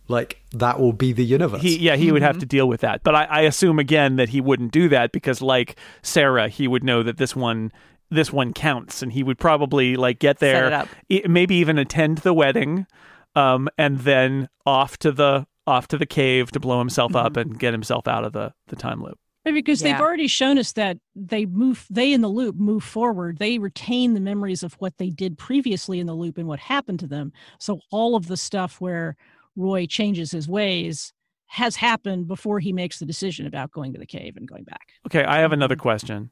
[0.09, 1.61] Like that will be the universe.
[1.61, 3.03] He, yeah, he would have to deal with that.
[3.03, 6.83] But I, I assume again that he wouldn't do that because, like Sarah, he would
[6.83, 7.71] know that this one,
[8.09, 10.87] this one counts, and he would probably like get there, it up.
[11.09, 12.87] e- maybe even attend the wedding,
[13.35, 17.59] um, and then off to the off to the cave to blow himself up and
[17.59, 19.19] get himself out of the the time loop.
[19.45, 23.37] Maybe because they've already shown us that they move they in the loop move forward
[23.37, 26.99] they retain the memories of what they did previously in the loop and what happened
[26.99, 29.15] to them so all of the stuff where
[29.55, 31.13] roy changes his ways
[31.47, 34.89] has happened before he makes the decision about going to the cave and going back
[35.05, 35.81] Okay, I have another mm-hmm.
[35.81, 36.29] question,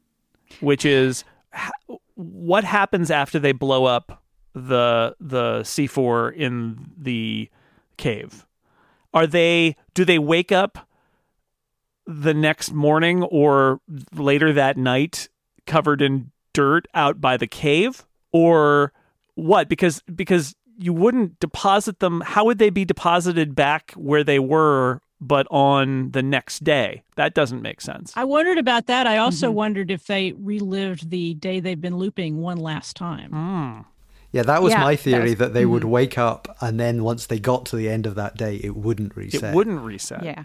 [0.60, 1.24] which is
[2.16, 7.50] what happens after they blow up the the C4 in the
[7.98, 8.46] cave?
[9.14, 10.88] Are they do they wake up
[12.06, 13.82] the next morning or
[14.14, 15.30] later that night
[15.66, 18.94] covered in dirt out by the cave or
[19.36, 19.70] what?
[19.70, 25.02] Because because you wouldn't deposit them how would they be deposited back where they were
[25.20, 27.02] but on the next day?
[27.16, 28.14] That doesn't make sense.
[28.16, 32.38] i wondered about that i also wondered if they relived the day they've been looping
[32.42, 33.86] one last time Mm.
[34.32, 37.04] yeah, that was Yeah, my that theory was- that they would wake up and then
[37.04, 39.44] once they got to the end of that day, it wouldn't reset.
[39.52, 40.24] It wouldn't reset.
[40.24, 40.44] Yeah.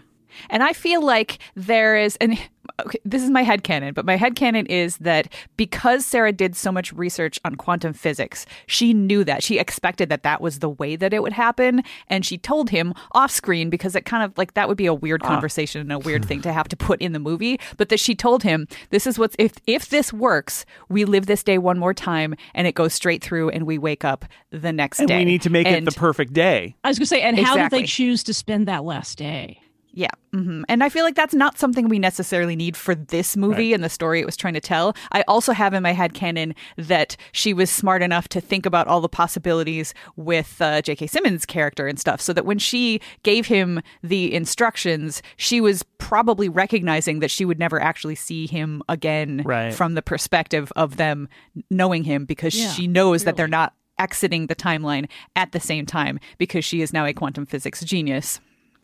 [0.49, 2.37] And I feel like there is, and
[2.85, 5.27] okay, this is my head headcanon, but my head headcanon is that
[5.57, 9.43] because Sarah did so much research on quantum physics, she knew that.
[9.43, 11.83] She expected that that was the way that it would happen.
[12.07, 14.93] And she told him off screen because it kind of like that would be a
[14.93, 15.27] weird ah.
[15.27, 17.59] conversation and a weird thing to have to put in the movie.
[17.77, 21.43] But that she told him, this is what's, if, if this works, we live this
[21.43, 24.99] day one more time and it goes straight through and we wake up the next
[24.99, 25.19] And day.
[25.19, 26.75] we need to make And- it the perfect day.
[26.83, 29.59] i was going to say and how did they choose to spend that last day
[29.95, 30.09] Yeah.
[30.31, 33.83] hmm And I feel like that's not something we necessarily need for this movie and
[33.83, 34.95] the story it was trying to tell.
[35.11, 38.87] I also have in my head canon that she was smart enough to think about
[38.87, 41.05] all the possibilities with uh, J.K.
[41.07, 46.49] Simmons' character and stuff, so that when she gave him the instructions, she was probably
[46.49, 49.73] recognizing that she would never actually see him again Right.
[49.73, 51.29] from the perspective of them
[51.69, 55.85] knowing him because Yeah, she knows that they're not exiting the timeline at the same
[55.85, 58.39] time because she is now a quantum physics genius.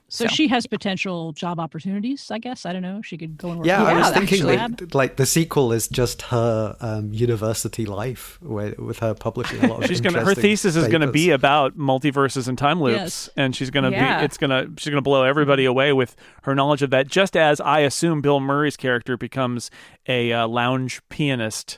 [0.09, 3.59] So, she has potential job opportunities i guess i don't know she could go and
[3.59, 6.75] work Yeah, in I a was Yeah, thinking like, like the sequel is just her
[6.81, 10.75] um, university life where, with her publishing a lot of She's gonna her interesting thesis
[10.75, 13.29] is gonna be about multiverses and time loops, Yes.
[13.37, 14.19] and she's gonna Yeah.
[14.19, 17.07] be it's gonna she's gonna blow everybody away with her knowledge of that.
[17.07, 19.69] Just as I assume Bill Murray's character becomes
[20.07, 21.77] a uh, lounge pianist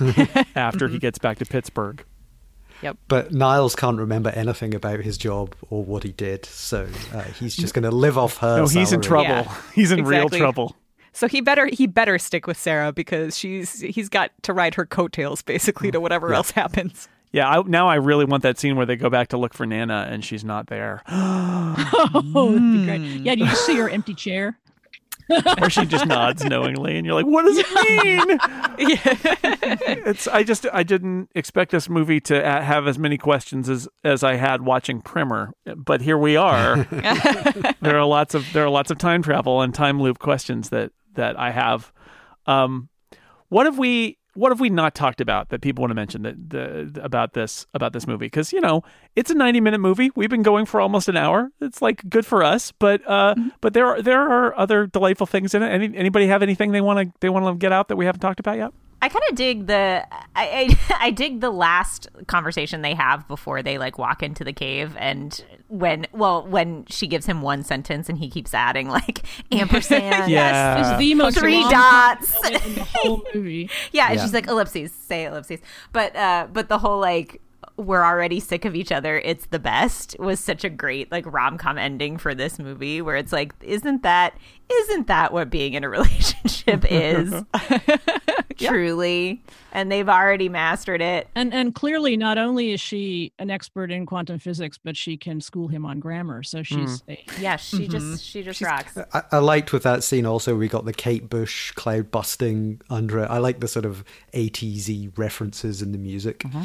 [0.56, 2.04] after he gets back to Pittsburgh.
[3.08, 7.56] But Niles can't remember anything about his job or what he did, so uh, he's
[7.56, 8.58] just going to live off her.
[8.58, 9.28] No, he's in trouble.
[9.28, 10.76] Yeah, he's in real trouble.
[11.12, 14.86] So he better he better stick with Sarah because she's he's got to ride her
[14.86, 17.08] coattails basically to whatever else happens.
[17.32, 19.64] Yeah, I, now I really want that scene where they go back to look for
[19.64, 23.88] Nana and she's not there, oh that'd be great yeah do you just see her
[23.88, 24.58] empty chair
[25.60, 27.66] or she just nods knowingly, and you're like, "What does it
[28.04, 28.38] mean?"
[30.06, 34.22] it's I just I didn't expect this movie to have as many questions as as
[34.22, 36.76] I had watching Primer, but here we are.
[37.80, 40.92] there are lots of there are lots of time travel and time loop questions that
[41.14, 41.92] that I have.
[42.46, 42.88] Um,
[43.48, 46.50] what have we what have we not talked about that people want to mention that
[46.50, 48.26] the about this about this movie?
[48.26, 48.82] Because you know
[49.14, 50.10] it's a ninety minute movie.
[50.14, 51.50] We've been going for almost an hour.
[51.60, 55.54] It's like good for us, but uh, but there are there are other delightful things
[55.54, 55.68] in it.
[55.68, 58.20] Any, anybody have anything they want to they want to get out that we haven't
[58.20, 58.72] talked about yet?
[59.02, 63.62] I kind of dig the I, I I dig the last conversation they have before
[63.62, 68.08] they like walk into the cave and when well when she gives him one sentence
[68.08, 70.92] and he keeps adding like ampersand Yeah.
[70.92, 72.32] It's the most Three dots.
[72.46, 73.68] in the whole movie.
[73.92, 74.22] yeah, and Yeah.
[74.22, 75.60] she's like ellipses, say ellipses.
[75.92, 77.40] But uh but the whole like
[77.78, 79.18] we're already sick of each other.
[79.20, 83.16] It's the best was such a great like rom com ending for this movie where
[83.16, 84.36] it's like, isn't that
[84.72, 87.34] isn't that what being in a relationship is?
[88.56, 89.42] Truly.
[89.72, 91.28] And they've already mastered it.
[91.34, 95.40] And and clearly, not only is she an expert in quantum physics, but she can
[95.40, 96.42] school him on grammar.
[96.42, 96.62] So hmm.
[96.62, 97.90] she's a, Yeah, she mm-hmm.
[97.90, 98.96] just she just rocks.
[99.12, 103.18] I, I liked with that scene also we got the Kate Bush cloud busting under
[103.20, 103.30] it.
[103.30, 104.04] I like the sort of
[104.34, 106.40] 80s references in the music.
[106.40, 106.58] Mm-hmm.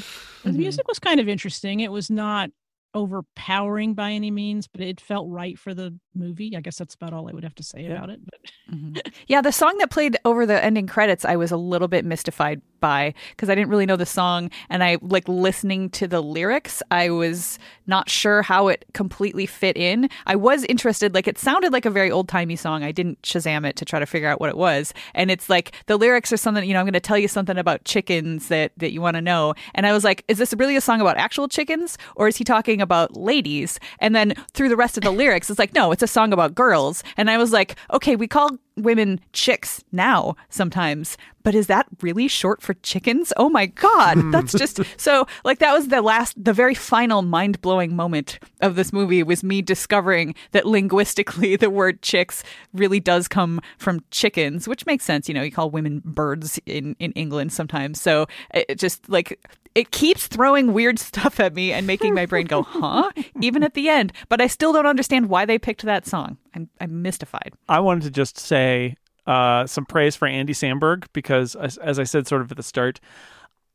[0.48, 0.52] Mm-hmm.
[0.52, 1.80] the music was kind of interesting.
[1.80, 2.52] It was not
[2.98, 6.56] overpowering by any means, but it felt right for the movie.
[6.56, 8.20] I guess that's about all I would have to say about it.
[8.24, 8.98] But mm-hmm.
[9.28, 12.62] Yeah, the song that played over the ending credits, I was a little bit mystified
[12.80, 16.82] by because I didn't really know the song, and I like listening to the lyrics.
[16.92, 20.10] I was not sure how it completely fit in.
[20.26, 22.84] I was interested, like it sounded like a very old timey song.
[22.84, 25.74] I didn't Shazam it to try to figure out what it was, and it's like
[25.88, 26.64] the lyrics are something.
[26.64, 29.22] You know, I'm going to tell you something about chickens that that you want to
[29.22, 32.38] know, and I was like, is this really a song about actual chickens, or is
[32.38, 33.80] he talking about ladies?
[34.00, 36.56] And then through the rest of the lyrics, it's like, no, it's a song about
[36.56, 41.88] girls, and I was like, okay, we call women chicks now sometimes but is that
[42.02, 43.32] really short for chickens?
[43.38, 44.32] Oh my god hmm.
[44.32, 48.92] that's just so like that was the last the very final mind-blowing moment of this
[48.92, 54.86] movie was me discovering that linguistically the word chicks really does come from chickens which
[54.86, 55.28] makes sense.
[55.28, 58.02] You know you call women birds in in england sometimes.
[58.02, 59.40] So it it just like
[59.78, 63.12] it keeps throwing weird stuff at me and making my brain go huh?
[63.40, 64.12] even at the end.
[64.28, 66.38] But i still don't understand why they picked that song.
[66.56, 67.54] I'm, I'm mystified.
[67.70, 68.96] I wanted to just say
[69.28, 72.64] uh, some praise for Andy Samberg because, as, as I said, sort of at the
[72.64, 73.00] start,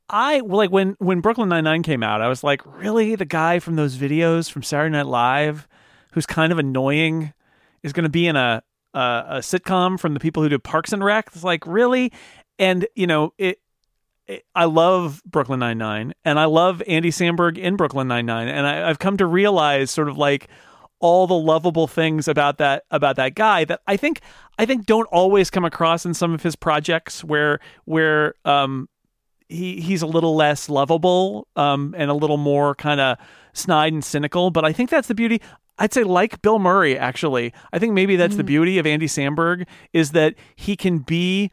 [0.09, 3.61] I like when when Brooklyn Nine Nine came out, I was like, really, the guy
[3.61, 5.69] from those videos from Saturday Night Live,
[6.13, 7.33] who's kind of annoying,
[7.85, 10.93] is going to be in a, a a sitcom from the people who do Parks
[10.93, 11.29] and Rec.
[11.33, 12.13] It's like really,
[12.59, 13.61] and you know it.
[14.55, 18.67] I love Brooklyn Nine Nine, and I love Andy Samberg in Brooklyn Nine Nine, and
[18.67, 20.49] I, I've come to realize sort of like
[21.03, 24.21] all the lovable things about that about that guy that I think
[24.59, 28.89] I think don't always come across in some of his projects where where um
[29.49, 33.19] he he's a little less lovable um and a little more kind of
[33.53, 35.43] snide and cynical but I think that's the beauty.
[35.79, 37.53] I'd say like Bill Murray actually.
[37.73, 41.51] I think maybe that's the beauty of Andy Samberg is that he can be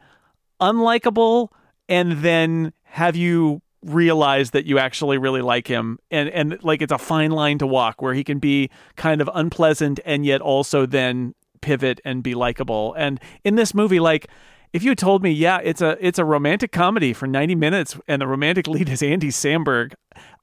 [0.60, 1.48] unlikable
[1.90, 5.98] and then have you realize that you actually really like him?
[6.10, 9.28] And and like it's a fine line to walk where he can be kind of
[9.34, 12.94] unpleasant and yet also then pivot and be likable.
[12.96, 14.28] And in this movie like
[14.72, 18.22] if you told me yeah it's a it's a romantic comedy for 90 minutes and
[18.22, 19.94] the romantic lead is Andy Samberg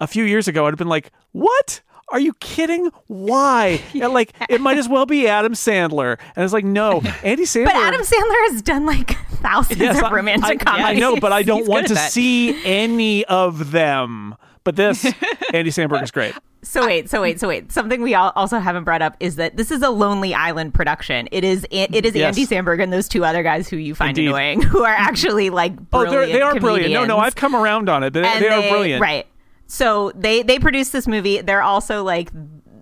[0.01, 2.91] a few years ago I'd have been like what are you kidding?
[3.07, 3.81] Why?
[3.93, 6.17] And, like it might as well be Adam Sandler.
[6.35, 7.65] And it's like, no, Andy Sandler.
[7.65, 10.85] But Adam Sandler has done like thousands Yes, of romantic I, comedies.
[10.85, 12.11] I know, but I don't He's want to that.
[12.11, 14.35] see any of them.
[14.63, 15.05] But this,
[15.53, 16.33] Andy Samberg is great.
[16.61, 17.71] So wait, so wait, so wait.
[17.71, 21.29] Something we all also haven't brought up is that this is a Lonely Island production.
[21.31, 22.37] It is it is Yes.
[22.37, 24.27] Andy Samberg and those two other guys who you find Indeed.
[24.29, 26.91] annoying, who are actually like Oh, they're, they are brilliant.
[26.93, 27.17] No, no.
[27.17, 28.11] I've come around on it.
[28.11, 29.01] They, And they are brilliant.
[29.01, 29.25] Right.
[29.67, 31.41] So they they produced this movie.
[31.41, 32.29] They're also like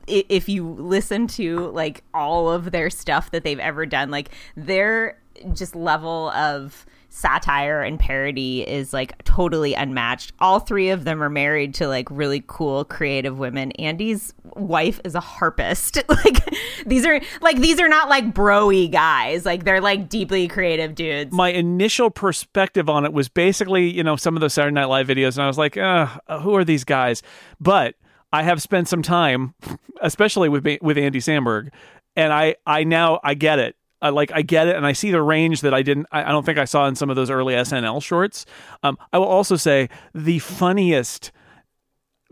[0.08, 5.20] if you listen to like all of their stuff that they've ever done, like their
[5.54, 10.34] just level of satire and parody is like totally unmatched.
[10.40, 13.72] All three of them are married to like really cool creative women.
[13.74, 16.04] Andy's wife is a harpist.
[16.10, 16.46] like
[16.86, 19.46] these are like these are not like broy guys.
[19.46, 21.32] Like they're like deeply creative dudes.
[21.32, 25.08] My initial perspective on it was basically, you know, some of those Saturday Night Live
[25.08, 26.08] videos, and I was like, uh,
[26.42, 27.24] who are these guys?
[27.62, 27.96] But
[28.34, 29.56] I have spent some time,
[30.02, 31.70] especially with with Andy Samberg,
[32.18, 33.78] and I I now I get it.
[34.02, 36.08] I like I get it, and I see the range that I didn't.
[36.12, 38.46] I, I don't think I saw in some of those early SNL shorts.
[38.84, 41.32] Um, I will also say the funniest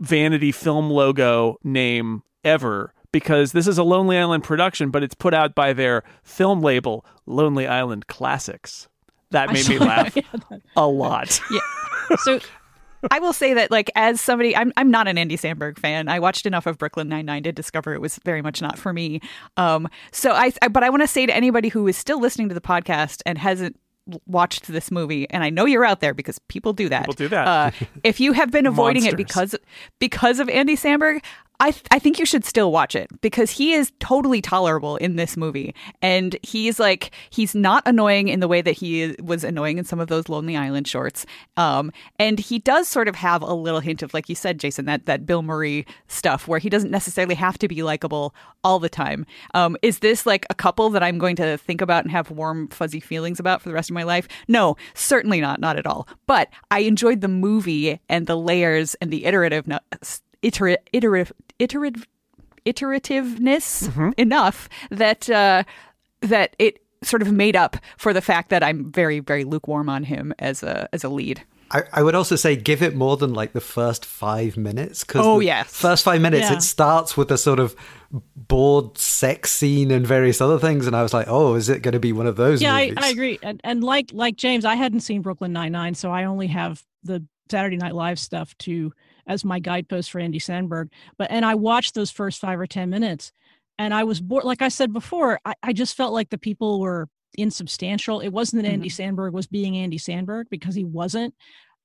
[0.00, 5.32] vanity film logo name ever because this is a Lonely Island production, but it's put
[5.34, 8.88] out by their film label, Lonely Island Classics.
[9.30, 10.16] That made me laugh
[10.76, 11.40] a lot.
[11.50, 12.16] Yeah.
[12.18, 12.40] so
[13.10, 16.08] I will say that, like, as somebody, I'm I'm not an Andy Samberg fan.
[16.08, 18.92] I watched enough of Brooklyn Nine Nine to discover it was very much not for
[18.92, 19.20] me.
[19.56, 22.48] Um, so I, I but I want to say to anybody who is still listening
[22.48, 23.78] to the podcast and hasn't
[24.26, 27.02] watched this movie, and I know you're out there because people do that.
[27.02, 27.46] People do that.
[27.46, 27.70] Uh,
[28.02, 29.54] if you have been avoiding it because
[29.98, 31.22] because of Andy Samberg,
[31.60, 35.16] I th- I think you should still watch it because he is totally tolerable in
[35.16, 39.78] this movie, and he's like he's not annoying in the way that he was annoying
[39.78, 41.24] in some of those Lonely Island shorts.
[41.56, 44.86] Um, and he does sort of have a little hint of, like you said, Jason,
[44.86, 48.34] that that Bill Murray stuff where he doesn't necessarily have to be likable
[48.64, 49.24] all the time.
[49.54, 52.68] Um, is this like a couple that I'm going to think about and have warm
[52.68, 54.26] fuzzy feelings about for the rest of my life?
[54.48, 56.08] No, certainly not, not at all.
[56.26, 59.66] But I enjoyed the movie and the layers and the iterative
[60.44, 62.06] iterative iterative iterative
[62.66, 64.10] iterativeness Mm-hmm.
[64.16, 65.64] enough that uh,
[66.20, 70.04] that it sort of made up for the fact that I'm very very lukewarm on
[70.04, 71.42] him as a as a lead.
[71.70, 75.26] I, I would also say give it more than like the first five minutes because
[75.26, 75.66] Oh, the yes.
[75.74, 76.56] first five minutes Yeah.
[76.56, 77.74] it starts with a sort of
[78.36, 81.92] bored sex scene and various other things and I was like oh is it going
[81.94, 83.38] to be one of those yeah, I, movies I agree.
[83.42, 86.82] And, and like like James, I hadn't seen Brooklyn Nine Nine, so I only have
[87.02, 88.92] the Saturday Night Live stuff to
[89.26, 90.90] as my guidepost for Andy Samberg.
[91.18, 93.32] But and I watched those first five or ten minutes,
[93.78, 94.44] and I was bored.
[94.44, 98.20] Like I said before, I, I just felt like the people were insubstantial.
[98.20, 99.20] It wasn't that Andy mm-hmm.
[99.20, 101.34] Samberg was being Andy Samberg because he wasn't.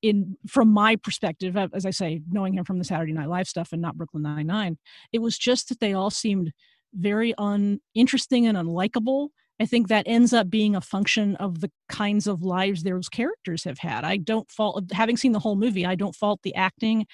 [0.01, 3.73] In from my perspective, as I say, knowing him from the Saturday Night Live stuff
[3.73, 4.77] and not Brooklyn Nine Nine,
[5.11, 6.53] it was just that they all seemed
[6.93, 9.29] very uninteresting and unlikable.
[9.60, 13.64] I think that ends up being a function of the kinds of lives those characters
[13.66, 14.05] have had.
[14.05, 17.05] I don't fault, having seen the whole movie, I don't fault the acting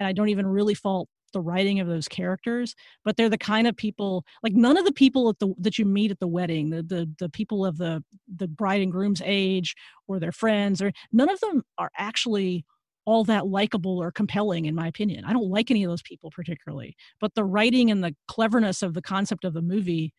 [0.00, 2.74] and I don't even really fault the writing of those characters
[3.04, 5.84] but they're the kind of people like none of the people at the that you
[5.84, 8.04] meet at the wedding the the, the people of the
[8.36, 9.74] the bride and groom's age
[10.08, 12.64] or their friends or none of them are actually
[13.04, 16.30] all that likable or compelling in my opinion i don't like any of those people
[16.30, 20.12] particularly but the writing and the cleverness of the concept of the movie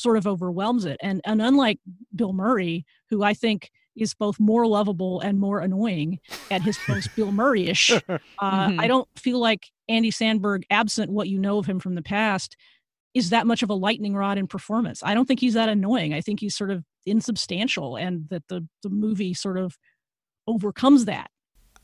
[0.00, 0.96] sort of overwhelms it.
[1.02, 1.78] And and unlike
[2.14, 6.18] bill murray who i think is both more lovable and more annoying
[6.50, 8.00] at his post Bill murray-ish uh,
[8.40, 8.80] Mhm.
[8.80, 12.56] i don't feel like andy samberg absent what you know of him from the past
[13.14, 15.02] is that much of a lightning rod in performance.
[15.02, 16.14] I don't think he's that annoying.
[16.14, 19.76] I think he's sort of insubstantial and that the the movie sort of
[20.46, 21.28] overcomes that.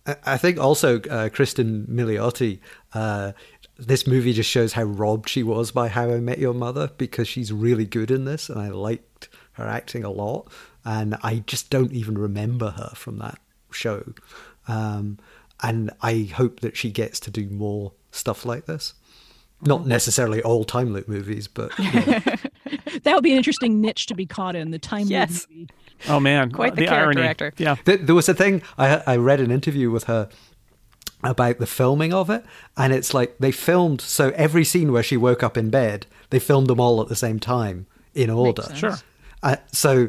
[0.07, 2.61] I- I think also uh, Cristin Milioti,
[2.95, 3.33] uh,
[3.79, 7.29] this movie just shows how robbed she was by How I Met Your Mother because
[7.29, 10.49] she's really good in this, and I liked her acting a lot,
[10.85, 13.39] and I just don't even remember her from that
[13.71, 14.13] show,
[14.69, 15.19] um,
[15.63, 18.95] and I hope that she gets to do more stuff like this.
[19.63, 22.03] Not necessarily all time loop movies, but you know.
[23.05, 25.47] that would be an interesting niche to be caught in the time loop Yes.
[25.51, 25.69] movie.
[26.09, 27.23] Oh man, Quite the irony.
[27.23, 27.63] character actor.
[27.63, 30.29] Yeah, Th- there was a thing I I read an interview with her
[31.23, 32.45] about the filming of it,
[32.77, 36.39] and it's like they filmed so every scene where she woke up in bed, they
[36.39, 38.67] filmed them all at the same time in order.
[38.75, 38.97] Sure.
[39.43, 40.09] Uh, so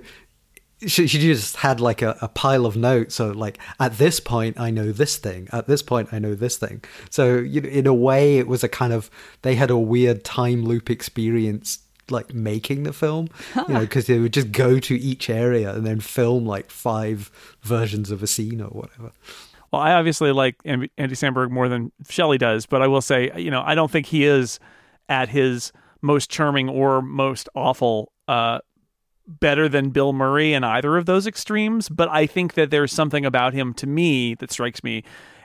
[0.86, 3.16] she, she just had like a, a pile of notes.
[3.16, 5.48] So like at this point, I know this thing.
[5.52, 6.84] At this point, I know this thing.
[7.10, 9.10] So you know, in a way, it was a kind of
[9.42, 11.80] they had a weird time loop experience
[12.10, 13.28] like making the film
[13.68, 17.30] you know because they would just go to each area and then film like five
[17.64, 19.12] versions of a scene or whatever
[19.72, 23.52] Well, I obviously like Andy Samberg more than Shelly does, but I will say, you
[23.52, 24.60] know, I don't think he is
[25.10, 28.60] at his most charming or most awful uh,
[29.28, 31.90] better than Bill Murray in either of those extremes.
[31.90, 35.04] But I think that there's something about him to me that strikes me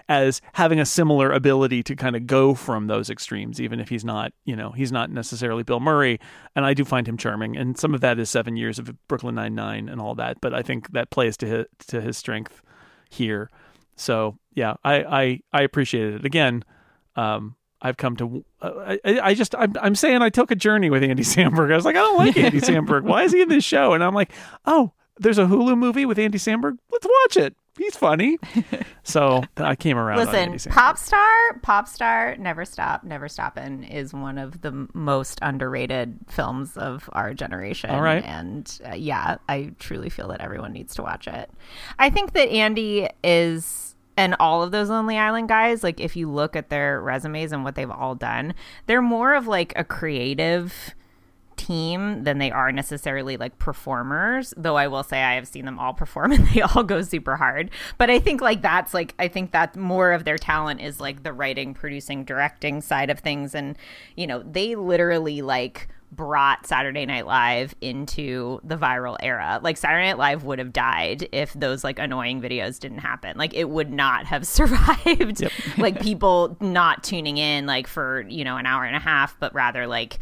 [0.09, 4.05] as having a similar ability to kind of go from those extremes, even if he's
[4.05, 6.19] not, you know, he's not necessarily Bill Murray.
[6.55, 9.35] And I do find him charming, and some of that is seven years of Brooklyn
[9.35, 10.41] Nine Nine and all that.
[10.41, 12.63] But I think that plays to his, to his strength
[13.11, 13.51] here.
[14.03, 16.25] So yeah, I I, I appreciate it.
[16.25, 16.65] Again,
[17.17, 20.91] um, I've come to uh, I, I just I'm I'm saying I took a journey
[20.91, 21.73] with Andy Samberg.
[21.73, 23.03] I was like, I don't like Andy Samberg.
[23.05, 23.93] Why is he in this show?
[23.93, 24.33] And I'm like,
[24.67, 26.79] oh, there's a Hulu movie with Andy Samberg.
[26.91, 27.57] Let's watch it.
[27.79, 28.39] He's funny.
[29.05, 30.19] So I came around.
[30.19, 30.75] Listen, Andy Samberg.
[30.75, 36.77] pop star, pop star, never stop, never stoppin' is one of the most underrated films
[36.77, 37.91] of our generation.
[37.91, 38.23] All right.
[38.25, 41.51] and uh, yeah, I truly feel that everyone needs to watch it.
[41.99, 46.31] I think that Andy is, and all of those Lonely Island guys, like if you
[46.31, 48.55] look at their resumes and what they've all done,
[48.87, 50.95] they're more of like a creative
[51.57, 55.79] team than they are necessarily like performers though i will say i have seen them
[55.79, 57.71] all perform and they all go super hard.
[57.99, 61.23] But i think like that's like i think that more of their talent is like
[61.23, 63.55] the writing producing directing side of things.
[63.55, 63.77] And
[64.17, 69.59] you know they literally like brought Saturday Night Live into the viral era.
[69.63, 73.37] Like Saturday Night Live would have died if those like annoying videos didn't happen.
[73.37, 75.43] Like it would not have survived
[75.79, 79.55] like people not tuning in like for, you know, an hour and a half, but
[79.55, 80.19] rather like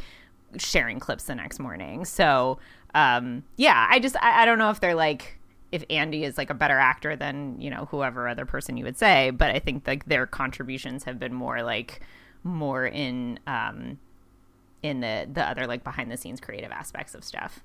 [0.56, 2.04] sharing clips the next morning.
[2.04, 2.58] So,
[2.94, 5.38] um yeah, I just I, I don't know if they're like
[5.72, 8.96] if Andy is like a better actor than, you know, whoever other person you would
[8.96, 12.00] say, but I think like their contributions have been more like
[12.42, 13.98] more in um
[14.82, 17.60] in the the other like behind the scenes creative aspects of stuff.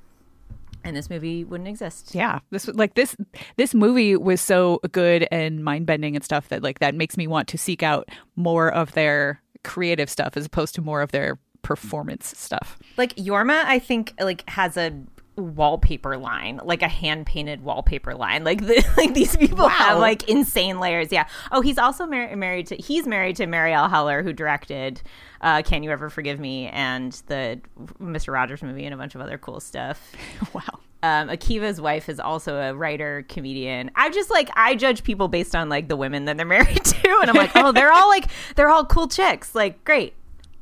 [0.84, 2.14] And this movie wouldn't exist.
[2.14, 3.16] Yeah, this like this
[3.58, 7.26] this movie was so good and mind bending and stuff that like that makes me
[7.26, 11.40] want to seek out more of their creative stuff as opposed to more of their
[11.64, 12.78] performance stuff.
[12.98, 14.94] Like Jorma, I think like has a
[15.38, 18.44] wallpaper line, like a hand painted wallpaper line.
[18.44, 21.12] Like the, like these people have like insane layers.
[21.12, 21.28] Yeah.
[21.52, 25.02] Oh, he's also mar- married to he's married to Marielle Heller, who directed
[25.42, 27.60] uh, "Can You Ever Forgive Me" and the
[28.00, 30.12] Mister Rogers movie and a bunch of other cool stuff.
[30.54, 30.80] Wow.
[31.04, 33.92] Um, Akiva's wife is also a writer, comedian.
[33.96, 37.18] I just like I judge people based on like the women that they're married to,
[37.22, 38.26] and I'm like, oh, they're all like
[38.56, 39.54] they're all cool chicks.
[39.54, 40.14] Like, great.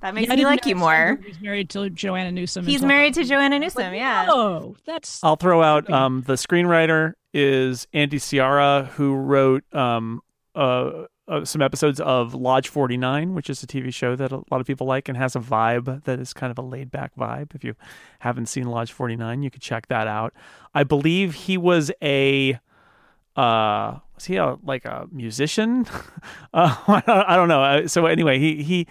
[0.04, 1.18] That makes Yeah, I me like you more.
[1.26, 2.66] He's married to Joanna Newsom.
[2.66, 3.94] He's married to Joanna Newsom.
[3.94, 4.26] Yeah.
[4.28, 10.20] Oh, that's I'll throw out um, the screenwriter is Andy Siara, who wrote um,
[10.56, 14.60] uh, uh, some episodes of Lodge 49, which is a TV show that a lot
[14.60, 17.56] of people like and has a vibe that is kind of a laid back vibe.
[17.56, 17.74] If you
[18.20, 20.34] haven't seen Lodge 49, you could check that out.
[20.76, 22.60] I believe he was a.
[23.38, 25.86] Uh, was he a like a musician?
[26.54, 26.76] uh,
[27.08, 27.64] I don't know.
[27.64, 28.86] Uh, So anyway, he he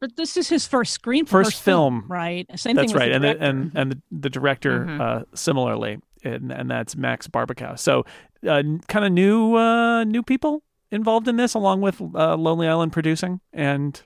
[0.00, 2.04] But this is his first screen, First film.
[2.08, 2.46] right?
[2.58, 2.94] Same That's thing.
[2.94, 3.44] with right, the and the, director.
[3.44, 7.78] and and the, the director uh, similarly, and and that's Max Barbakow.
[7.78, 8.04] So,
[8.46, 12.92] uh, kind of new uh, new people involved in this, along with uh, Lonely Island
[12.92, 14.00] producing, and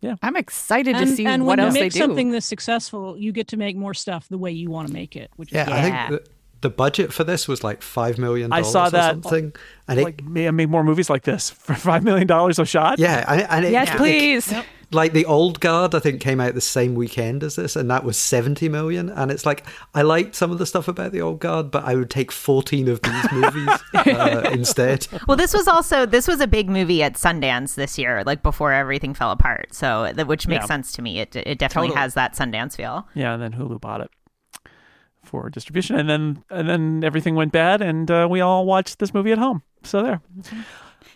[0.00, 1.98] yeah, I'm excited to and, see and what when else you they make do.
[1.98, 5.16] something this successful, you get to make more stuff the way you want to make
[5.16, 5.30] it.
[5.36, 8.52] Which Yeah, is I think the, the budget for this was like five million.
[8.52, 9.52] I saw or that, something,
[9.88, 12.98] and like it, may make more movies like this for five million dollars a shot.
[13.00, 14.54] yeah, and, and it, yes, it- please.
[14.92, 18.04] Like the old guard, I think came out the same weekend as this, and that
[18.04, 19.08] was seventy million.
[19.10, 19.64] And it's like
[19.94, 22.88] I liked some of the stuff about the old guard, but I would take fourteen
[22.88, 25.06] of these movies uh, instead.
[25.26, 28.72] Well, this was also this was a big movie at Sundance this year, like before
[28.72, 29.74] everything fell apart.
[29.74, 30.66] So, which makes Yeah.
[30.66, 31.18] sense to me.
[31.20, 32.02] It it definitely Totally.
[32.02, 33.08] has that Sundance feel.
[33.14, 34.10] yeah, and then Hulu bought it
[35.24, 39.12] for distribution, and then and then everything went bad, and uh, we all watched this
[39.12, 39.62] movie at home.
[39.82, 40.20] So there.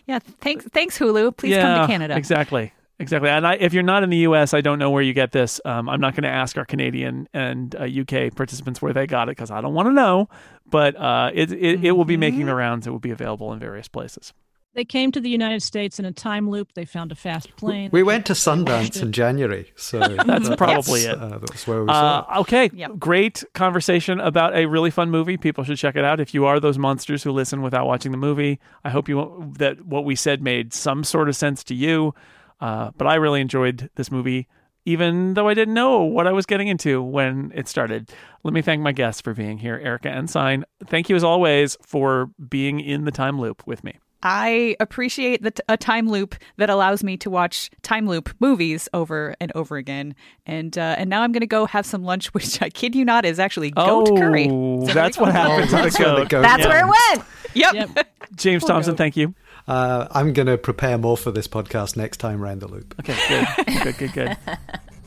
[0.07, 1.37] Yeah, thanks, thanks Hulu.
[1.37, 2.17] Please come to Canada.
[2.17, 2.73] Exactly.
[3.01, 3.29] Exactly.
[3.29, 5.59] And I, if you're not in the U.S., I don't know where you get this.
[5.65, 9.27] Um, I'm not going to ask our Canadian and uh, UK participants where they got
[9.29, 10.29] it because I don't want to know.
[10.69, 12.87] But uh, it, it, it will be making the rounds.
[12.87, 14.31] It will be available in various places.
[14.73, 16.73] they came to the United States in a time loop.
[16.75, 17.89] They found a fast plane.
[17.91, 21.17] We They went to Sundance in January, so That's probably it.
[21.19, 22.25] Uh, that's where we saw.
[22.29, 22.91] Uh, okay, Yep.
[22.97, 25.35] great conversation about a really fun movie.
[25.35, 26.21] People should check it out.
[26.21, 29.85] If you are those monsters who listen without watching the movie, I hope you that
[29.85, 32.13] what we said made some sort of sense to you.
[32.61, 34.47] Uh, but I really enjoyed this movie,
[34.85, 38.11] even though I didn't know what I was getting into when it started.
[38.43, 40.63] Let me thank my guests for being here, Erica Ensign.
[40.87, 43.95] Thank you as always for being in the time loop with me.
[44.23, 48.87] I appreciate the t- a time loop that allows me to watch time loop movies
[48.93, 50.13] over and over again.
[50.45, 53.03] And uh, and now I'm going to go have some lunch, which I kid you
[53.03, 54.47] not is actually goat curry.
[54.51, 56.29] Oh, that's what happened to the That's goat.
[56.29, 56.69] goat That's Yeah.
[56.69, 57.27] where it went.
[57.55, 57.73] Yep.
[57.95, 58.07] Yep.
[58.35, 59.33] James Thompson, thank you.
[59.67, 62.95] Uh, I'm going to prepare more for this podcast next time round the loop.
[62.99, 64.37] Okay, good, good, good, good.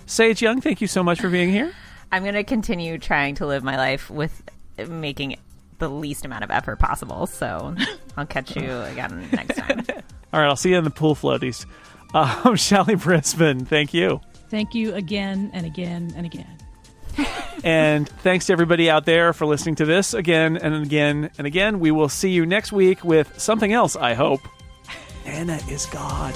[0.07, 1.73] Sage Young, thank you so much for being here.
[2.13, 4.43] I'm going to continue trying to live my life with
[4.89, 5.37] making
[5.79, 7.27] the least amount of effort possible.
[7.27, 7.75] So,
[8.17, 9.85] I'll catch you again next time.
[10.33, 11.67] All right, I'll see you in the pool floaties.
[12.15, 14.21] Um, Shelly Brisbane, thank you.
[14.49, 16.47] Thank you again and again and again.
[17.63, 21.81] And thanks to everybody out there for listening to this again and again and again.
[21.81, 24.41] We will see you next week with something else, I hope.
[25.25, 26.35] Anna is God.